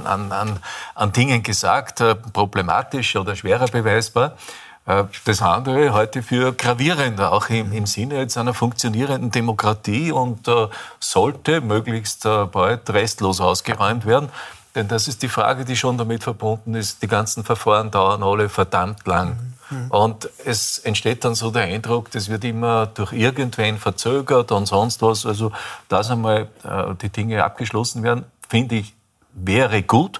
[0.06, 0.60] an, an,
[0.96, 4.38] an Dingen gesagt, äh, problematisch oder schwerer beweisbar.
[4.86, 10.48] Äh, das andere heute für gravierender, auch im, im Sinne jetzt einer funktionierenden Demokratie und
[10.48, 10.68] äh,
[11.00, 14.30] sollte möglichst äh, bald restlos ausgeräumt werden.
[14.76, 17.02] Denn das ist die Frage, die schon damit verbunden ist.
[17.04, 19.38] Die ganzen Verfahren dauern alle verdammt lang.
[19.70, 19.92] Mhm.
[19.92, 25.02] Und es entsteht dann so der Eindruck, das wird immer durch irgendwen verzögert und sonst
[25.02, 25.26] was.
[25.26, 25.52] Also,
[25.90, 28.94] dass einmal äh, die Dinge abgeschlossen werden, finde ich,
[29.34, 30.20] wäre gut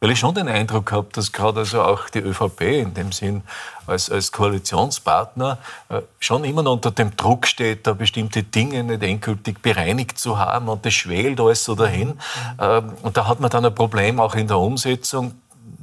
[0.00, 3.42] weil ich schon den Eindruck habe, dass gerade also auch die ÖVP in dem Sinn
[3.86, 5.58] als, als Koalitionspartner
[5.90, 10.38] äh, schon immer noch unter dem Druck steht, da bestimmte Dinge nicht endgültig bereinigt zu
[10.38, 12.18] haben und das schwelt alles so dahin.
[12.58, 15.34] Ähm, und da hat man dann ein Problem auch in der Umsetzung.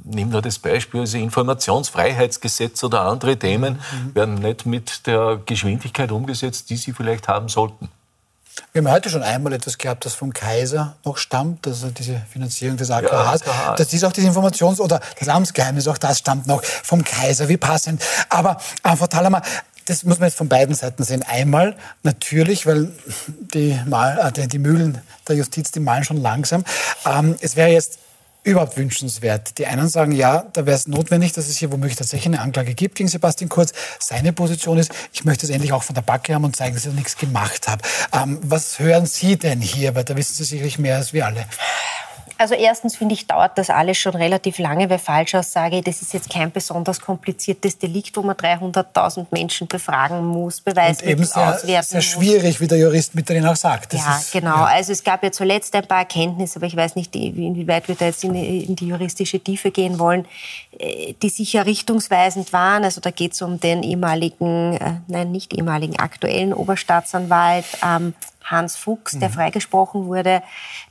[0.04, 4.14] Nimm nur das Beispiel, also Informationsfreiheitsgesetz oder andere Themen mhm.
[4.14, 7.88] werden nicht mit der Geschwindigkeit umgesetzt, die sie vielleicht haben sollten.
[8.72, 12.76] Wir haben heute schon einmal etwas gehabt, das vom Kaiser noch stammt, also diese Finanzierung
[12.76, 13.42] des AKHs.
[13.46, 17.48] Ja, das ist auch diese Informations- oder das Amtsgeheimnis, auch das stammt noch vom Kaiser,
[17.48, 18.02] wie passend.
[18.28, 19.42] Aber äh, Frau Thalhammer,
[19.86, 21.22] das muss man jetzt von beiden Seiten sehen.
[21.22, 22.92] Einmal natürlich, weil
[23.54, 26.64] die, Mal, äh, die Mühlen der Justiz, die malen schon langsam.
[27.06, 27.98] Ähm, es wäre jetzt
[28.42, 29.58] überhaupt wünschenswert.
[29.58, 32.74] Die einen sagen, ja, da wäre es notwendig, dass es hier womöglich tatsächlich eine Anklage
[32.74, 33.72] gibt gegen Sebastian Kurz.
[33.98, 36.86] Seine Position ist, ich möchte es endlich auch von der Backe haben und zeigen, dass
[36.86, 37.82] ich nichts gemacht habe.
[38.12, 39.94] Ähm, was hören Sie denn hier?
[39.94, 41.46] Weil da wissen Sie sicherlich mehr als wir alle.
[42.38, 46.30] Also erstens finde ich, dauert das alles schon relativ lange, weil Falschaussage, das ist jetzt
[46.30, 52.60] kein besonders kompliziertes Delikt, wo man 300.000 Menschen befragen muss, Beweismittel sehr, auswerten sehr schwierig,
[52.60, 53.92] wie der Jurist mit denen auch sagt.
[53.92, 54.54] Das ja, ist, genau.
[54.54, 54.64] Ja.
[54.66, 58.04] Also es gab ja zuletzt ein paar Erkenntnisse, aber ich weiß nicht, inwieweit wir da
[58.04, 60.24] jetzt in, in die juristische Tiefe gehen wollen,
[60.80, 62.84] die sicher richtungsweisend waren.
[62.84, 68.14] Also da geht es um den ehemaligen, äh, nein, nicht ehemaligen, aktuellen Oberstaatsanwalt ähm,
[68.44, 69.34] Hans Fuchs, der mhm.
[69.34, 70.42] freigesprochen wurde.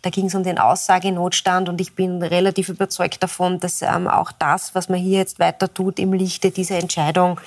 [0.02, 4.32] Da ging es um den Aussagenotstand und ich bin relativ überzeugt davon, dass ähm, auch
[4.32, 7.40] das, was man hier jetzt weiter tut, im Lichte dieser Entscheidung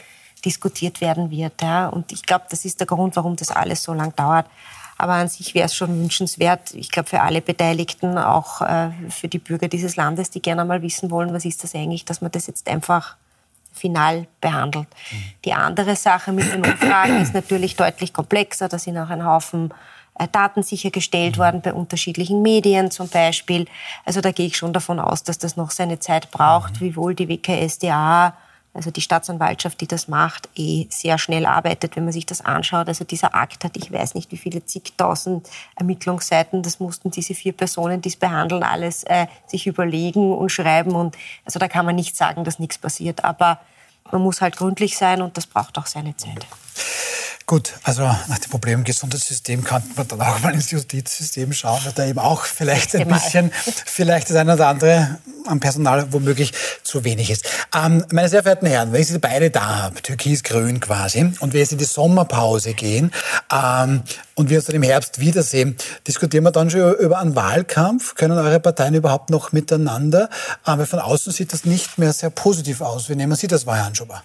[0.44, 1.60] diskutiert werden wird.
[1.60, 1.88] Ja.
[1.88, 4.46] Und ich glaube, das ist der Grund, warum das alles so lang dauert.
[5.00, 9.28] Aber an sich wäre es schon wünschenswert, ich glaube, für alle Beteiligten, auch äh, für
[9.28, 12.30] die Bürger dieses Landes, die gerne mal wissen wollen, was ist das eigentlich, dass man
[12.30, 13.16] das jetzt einfach
[13.72, 14.88] final behandelt.
[15.10, 15.16] Mhm.
[15.46, 18.68] Die andere Sache mit den Umfragen ist natürlich deutlich komplexer.
[18.68, 19.72] Da sind auch ein Haufen
[20.18, 23.64] äh, Daten sichergestellt worden bei unterschiedlichen Medien zum Beispiel.
[24.04, 26.84] Also da gehe ich schon davon aus, dass das noch seine Zeit braucht, mhm.
[26.84, 28.34] wiewohl die WKSDA,
[28.72, 32.86] also die Staatsanwaltschaft, die das macht, eh sehr schnell arbeitet, wenn man sich das anschaut.
[32.86, 37.52] Also dieser Akt hat, ich weiß nicht, wie viele zigtausend Ermittlungsseiten, das mussten diese vier
[37.52, 40.92] Personen, die es behandeln, alles äh, sich überlegen und schreiben.
[40.92, 43.24] Und also da kann man nicht sagen, dass nichts passiert.
[43.24, 43.58] Aber
[44.12, 46.46] man muss halt gründlich sein und das braucht auch seine Zeit.
[47.50, 51.92] Gut, also nach dem Problem Gesundheitssystem kann man dann auch mal ins Justizsystem schauen, weil
[51.94, 53.50] da eben auch vielleicht ein bisschen,
[53.86, 56.52] vielleicht das eine oder andere am Personal womöglich
[56.84, 57.44] zu wenig ist.
[57.74, 61.58] Ähm, meine sehr verehrten Herren, wenn ich Sie beide da habe, türkis-grün quasi, und wir
[61.58, 63.10] jetzt in die Sommerpause gehen
[63.52, 64.02] ähm,
[64.36, 65.76] und wir uns dann im Herbst wiedersehen,
[66.06, 68.14] diskutieren wir dann schon über einen Wahlkampf?
[68.14, 70.30] Können eure Parteien überhaupt noch miteinander?
[70.68, 73.08] Ähm, weil von außen sieht das nicht mehr sehr positiv aus.
[73.08, 74.22] Wie nehmen Sie das wahr, Herr Anschober?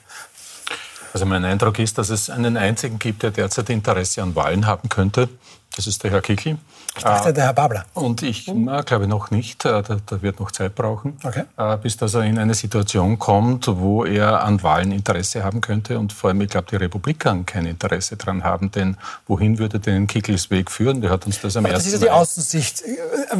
[1.15, 4.89] Also mein Eindruck ist, dass es einen einzigen gibt, der derzeit Interesse an Wahlen haben
[4.89, 5.29] könnte.
[5.73, 6.57] Das ist der Herr Kickl.
[6.97, 7.85] Ich dachte, der Herr Babler.
[7.93, 9.65] Und ich na, glaube noch nicht.
[9.65, 11.43] Äh, da, da, wird noch Zeit brauchen, okay.
[11.57, 15.99] Äh, bis dass er in eine Situation kommt, wo er an Wahlen Interesse haben könnte.
[15.99, 18.71] Und vor allem, ich glaube, die Republikaner kein Interesse daran haben.
[18.71, 21.01] Denn wohin würde denn Kickels Weg führen?
[21.01, 22.83] Der hat uns das am Aber ersten Das ist ja die Außensicht.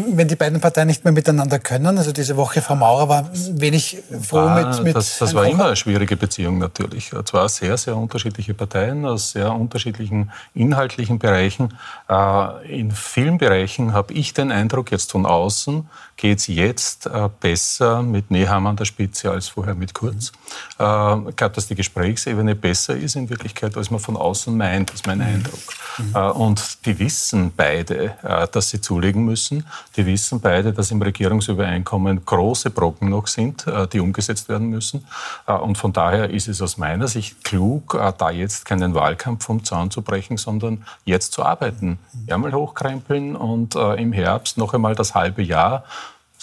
[0.08, 3.99] Wenn die beiden Parteien nicht mehr miteinander können, also diese Woche Frau Maurer war wenig
[4.22, 7.12] froh war, mit, mit Das, das war immer eine schwierige Beziehung natürlich.
[7.24, 11.74] Zwar sehr, sehr unterschiedliche Parteien aus sehr unterschiedlichen inhaltlichen Bereichen.
[12.10, 15.87] Äh, in vielen Bereichen habe ich den Eindruck, jetzt von außen
[16.17, 20.31] geht es jetzt äh, besser mit Nehammer an der Spitze als vorher mit Kurz.
[20.79, 21.27] Mhm.
[21.29, 25.05] Ich glaube, dass die Gesprächsebene besser ist in Wirklichkeit, als man von außen meint, ist
[25.05, 25.25] mein mhm.
[25.25, 25.59] Eindruck.
[25.97, 26.41] Mhm.
[26.41, 28.15] Und die wissen beide,
[28.51, 29.65] dass sie zulegen müssen.
[29.95, 35.05] Die wissen beide, dass im Regierungsübereinkommen große Brocken noch sind, die umgesetzt werden müssen.
[35.45, 39.91] Und von daher ist es aus meiner Sicht klug, da jetzt keinen Wahlkampf vom Zaun
[39.91, 41.99] zu brechen, sondern jetzt zu arbeiten.
[42.27, 45.83] Ärmel hochkrempeln und im Herbst noch einmal das halbe Jahr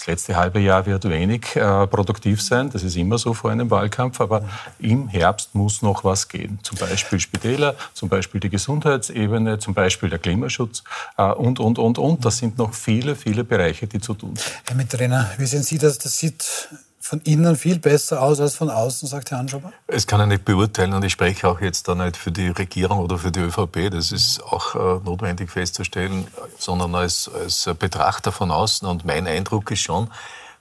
[0.03, 3.71] das letzte halbe Jahr wird wenig äh, produktiv sein, das ist immer so vor einem
[3.71, 4.43] Wahlkampf, aber
[4.79, 6.59] im Herbst muss noch was gehen.
[6.61, 10.83] Zum Beispiel Spitäler, zum Beispiel die Gesundheitsebene, zum Beispiel der Klimaschutz
[11.17, 12.25] äh, und, und, und, und.
[12.25, 14.51] Das sind noch viele, viele Bereiche, die zu tun sind.
[14.67, 15.99] Herr Mitterlehner, wie sehen Sie das?
[15.99, 16.69] Das sieht
[17.03, 19.73] von innen viel besser aus als von außen, sagt Herr Anschober?
[19.87, 22.99] Das kann ich nicht beurteilen und ich spreche auch jetzt da nicht für die Regierung
[22.99, 26.25] oder für die ÖVP, das ist auch äh, notwendig festzustellen,
[26.57, 28.87] sondern als, als Betrachter von außen.
[28.87, 30.09] Und mein Eindruck ist schon,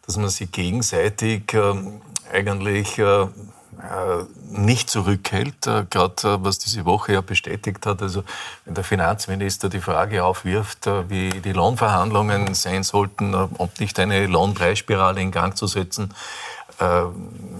[0.04, 1.74] dass man sich gegenseitig äh,
[2.32, 3.28] eigentlich äh,
[4.50, 8.02] nicht zurückhält, äh, gerade äh, was diese Woche ja bestätigt hat.
[8.02, 8.22] Also
[8.64, 15.20] wenn der Finanzminister die Frage aufwirft, wie die Lohnverhandlungen sein sollten, ob nicht eine Lohnpreisspirale
[15.20, 16.14] in Gang zu setzen,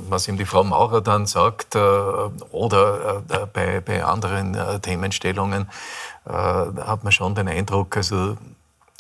[0.09, 5.69] was ihm die Frau Maurer dann sagt, oder bei anderen Themenstellungen,
[6.25, 8.37] hat man schon den Eindruck, also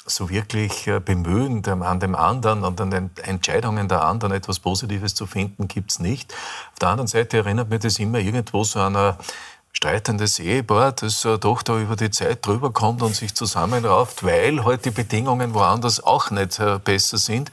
[0.07, 5.14] so wirklich äh, bemühen, an dem anderen und an den Entscheidungen der anderen etwas Positives
[5.14, 6.32] zu finden, gibt's nicht.
[6.72, 9.14] Auf der anderen Seite erinnert mich das immer irgendwo so an ein
[9.72, 14.64] streitendes Ehepaar, das äh, doch da über die Zeit drüber kommt und sich zusammenrauft, weil
[14.64, 17.50] halt die Bedingungen woanders auch nicht äh, besser sind.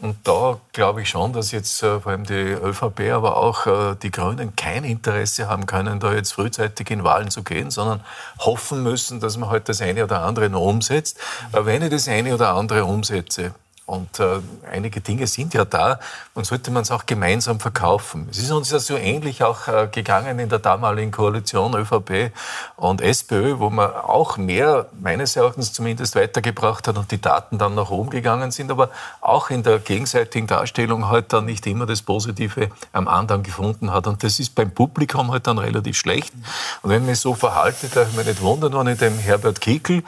[0.00, 3.96] Und da glaube ich schon, dass jetzt äh, vor allem die ÖVP, aber auch äh,
[4.00, 8.04] die Grünen kein Interesse haben können, da jetzt frühzeitig in Wahlen zu gehen, sondern
[8.38, 11.18] hoffen müssen, dass man halt das eine oder andere noch umsetzt.
[11.52, 13.54] Aber wenn ich das eine oder andere umsetze,
[13.88, 15.98] und äh, einige Dinge sind ja da
[16.34, 18.28] und sollte man es auch gemeinsam verkaufen.
[18.30, 22.30] Es ist uns ja so ähnlich auch äh, gegangen in der damaligen Koalition ÖVP
[22.76, 27.74] und SPÖ, wo man auch mehr, meines Erachtens zumindest, weitergebracht hat und die Daten dann
[27.74, 28.90] nach oben gegangen sind, aber
[29.22, 34.06] auch in der gegenseitigen Darstellung halt dann nicht immer das Positive am anderen gefunden hat.
[34.06, 36.34] Und das ist beim Publikum halt dann relativ schlecht.
[36.82, 39.62] Und wenn ich mich so verhalte, darf ich mich nicht wundern, wenn ich dem Herbert
[39.62, 40.02] Kickel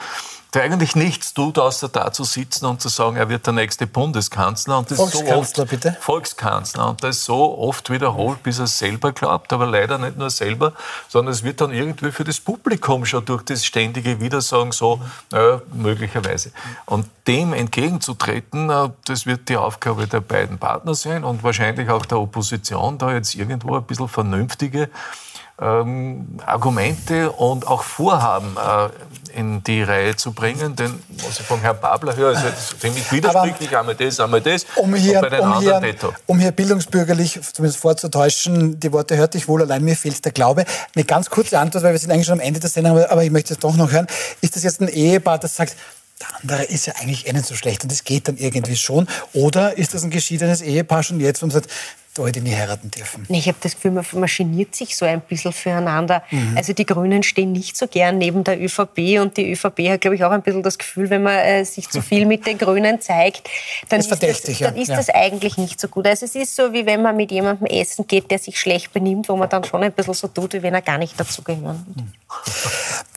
[0.53, 3.87] der eigentlich nichts tut, außer da zu sitzen und zu sagen, er wird der nächste
[3.87, 4.79] Bundeskanzler.
[4.79, 5.97] Und das Volkskanzler, so bitte.
[5.99, 6.89] Volkskanzler.
[6.89, 10.73] Und das so oft wiederholt, bis er es selber glaubt, aber leider nicht nur selber,
[11.07, 14.99] sondern es wird dann irgendwie für das Publikum schon durch das ständige Wiedersagen so,
[15.31, 16.51] naja, möglicherweise.
[16.85, 22.05] Und dem entgegenzutreten, äh, das wird die Aufgabe der beiden Partner sein und wahrscheinlich auch
[22.05, 24.89] der Opposition, da jetzt irgendwo ein bisschen vernünftige
[25.61, 28.89] ähm, Argumente und auch Vorhaben äh,
[29.35, 30.75] in die Reihe zu bringen.
[30.75, 34.65] Denn was ich von Herrn Babler höre, ist jetzt ziemlich widersprüchlich, einmal das, einmal das.
[34.75, 39.83] Um hier, um, hier, um hier bildungsbürgerlich zumindest vorzutäuschen, die Worte hörte ich wohl, allein
[39.83, 40.65] mir fehlt der Glaube.
[40.95, 43.31] Eine ganz kurze Antwort, weil wir sind eigentlich schon am Ende der Sendung, aber ich
[43.31, 44.07] möchte es doch noch hören.
[44.41, 45.75] Ist das jetzt ein Ehepaar, das sagt,
[46.21, 49.07] der andere ist ja eigentlich eh nicht so schlecht und das geht dann irgendwie schon.
[49.33, 51.69] Oder ist das ein geschiedenes Ehepaar schon jetzt, wo man sagt,
[52.13, 53.25] da heute nie heiraten dürfen.
[53.29, 56.23] Ich habe das Gefühl, man maschiniert sich so ein bisschen füreinander.
[56.29, 56.57] Mhm.
[56.57, 60.15] Also die Grünen stehen nicht so gern neben der ÖVP und die ÖVP hat, glaube
[60.15, 62.99] ich, auch ein bisschen das Gefühl, wenn man äh, sich zu viel mit den Grünen
[62.99, 63.49] zeigt,
[63.87, 64.97] dann ist, das, dann ist ja.
[64.97, 66.05] das eigentlich nicht so gut.
[66.05, 69.29] Also es ist so, wie wenn man mit jemandem essen geht, der sich schlecht benimmt,
[69.29, 71.79] wo man dann schon ein bisschen so tut, wie wenn er gar nicht dazugehören würde.
[71.95, 72.13] Mhm.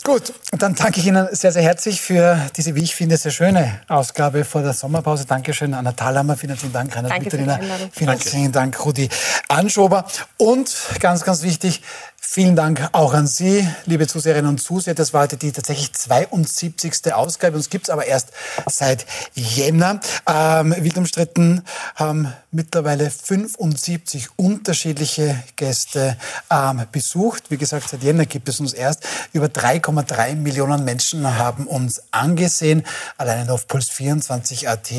[0.06, 3.80] Gut, dann danke ich Ihnen sehr, sehr herzlich für diese, wie ich finde, sehr schöne
[3.88, 5.24] Ausgabe vor der Sommerpause.
[5.24, 6.36] Dankeschön, Anna Thalhammer.
[6.36, 7.58] Vielen herzlichen Dank, Rainer Mitterliner.
[7.90, 9.08] Vielen herzlichen Dank, Rudi
[9.48, 10.04] Anschober.
[10.36, 11.80] Und ganz, ganz wichtig,
[12.26, 14.94] Vielen Dank auch an Sie, liebe Zuseherinnen und Zuseher.
[14.94, 17.14] Das war heute die tatsächlich 72.
[17.14, 17.54] Ausgabe.
[17.54, 18.32] Uns gibt es aber erst
[18.66, 20.00] seit Jänner.
[20.26, 21.62] Ähm, wild umstritten
[21.94, 26.16] haben mittlerweile 75 unterschiedliche Gäste
[26.50, 27.50] ähm, besucht.
[27.50, 29.06] Wie gesagt, seit Jänner gibt es uns erst.
[29.32, 32.84] Über 3,3 Millionen Menschen haben uns angesehen.
[33.16, 34.90] Allein auf Puls 24 AT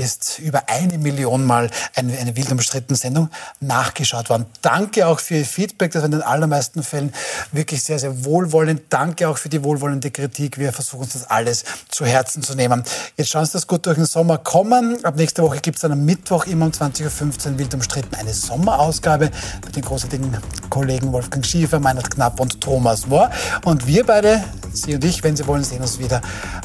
[0.00, 4.46] ist über eine Million Mal eine, eine wild umstrittene Sendung nachgeschaut worden.
[4.62, 5.92] Danke auch für Ihr Feedback.
[5.92, 7.12] Das war in den allermeisten meisten Fällen
[7.52, 8.82] wirklich sehr, sehr wohlwollend.
[8.90, 10.58] Danke auch für die wohlwollende Kritik.
[10.58, 12.82] Wir versuchen uns das alles zu Herzen zu nehmen.
[13.16, 15.04] Jetzt schauen Sie das gut durch den Sommer kommen.
[15.04, 18.34] Ab nächster Woche gibt es dann am Mittwoch immer um 20.15 Uhr wild umstritten eine
[18.34, 19.30] Sommerausgabe
[19.64, 20.36] mit den großartigen
[20.68, 23.30] Kollegen Wolfgang Schiefer, Meinert Knapp und Thomas Mohr.
[23.64, 24.42] Und wir beide,
[24.72, 26.20] Sie und ich, wenn Sie wollen, sehen uns wieder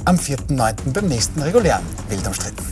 [0.06, 0.92] am 4.9.
[0.92, 2.66] beim nächsten regulären Wild umstritten.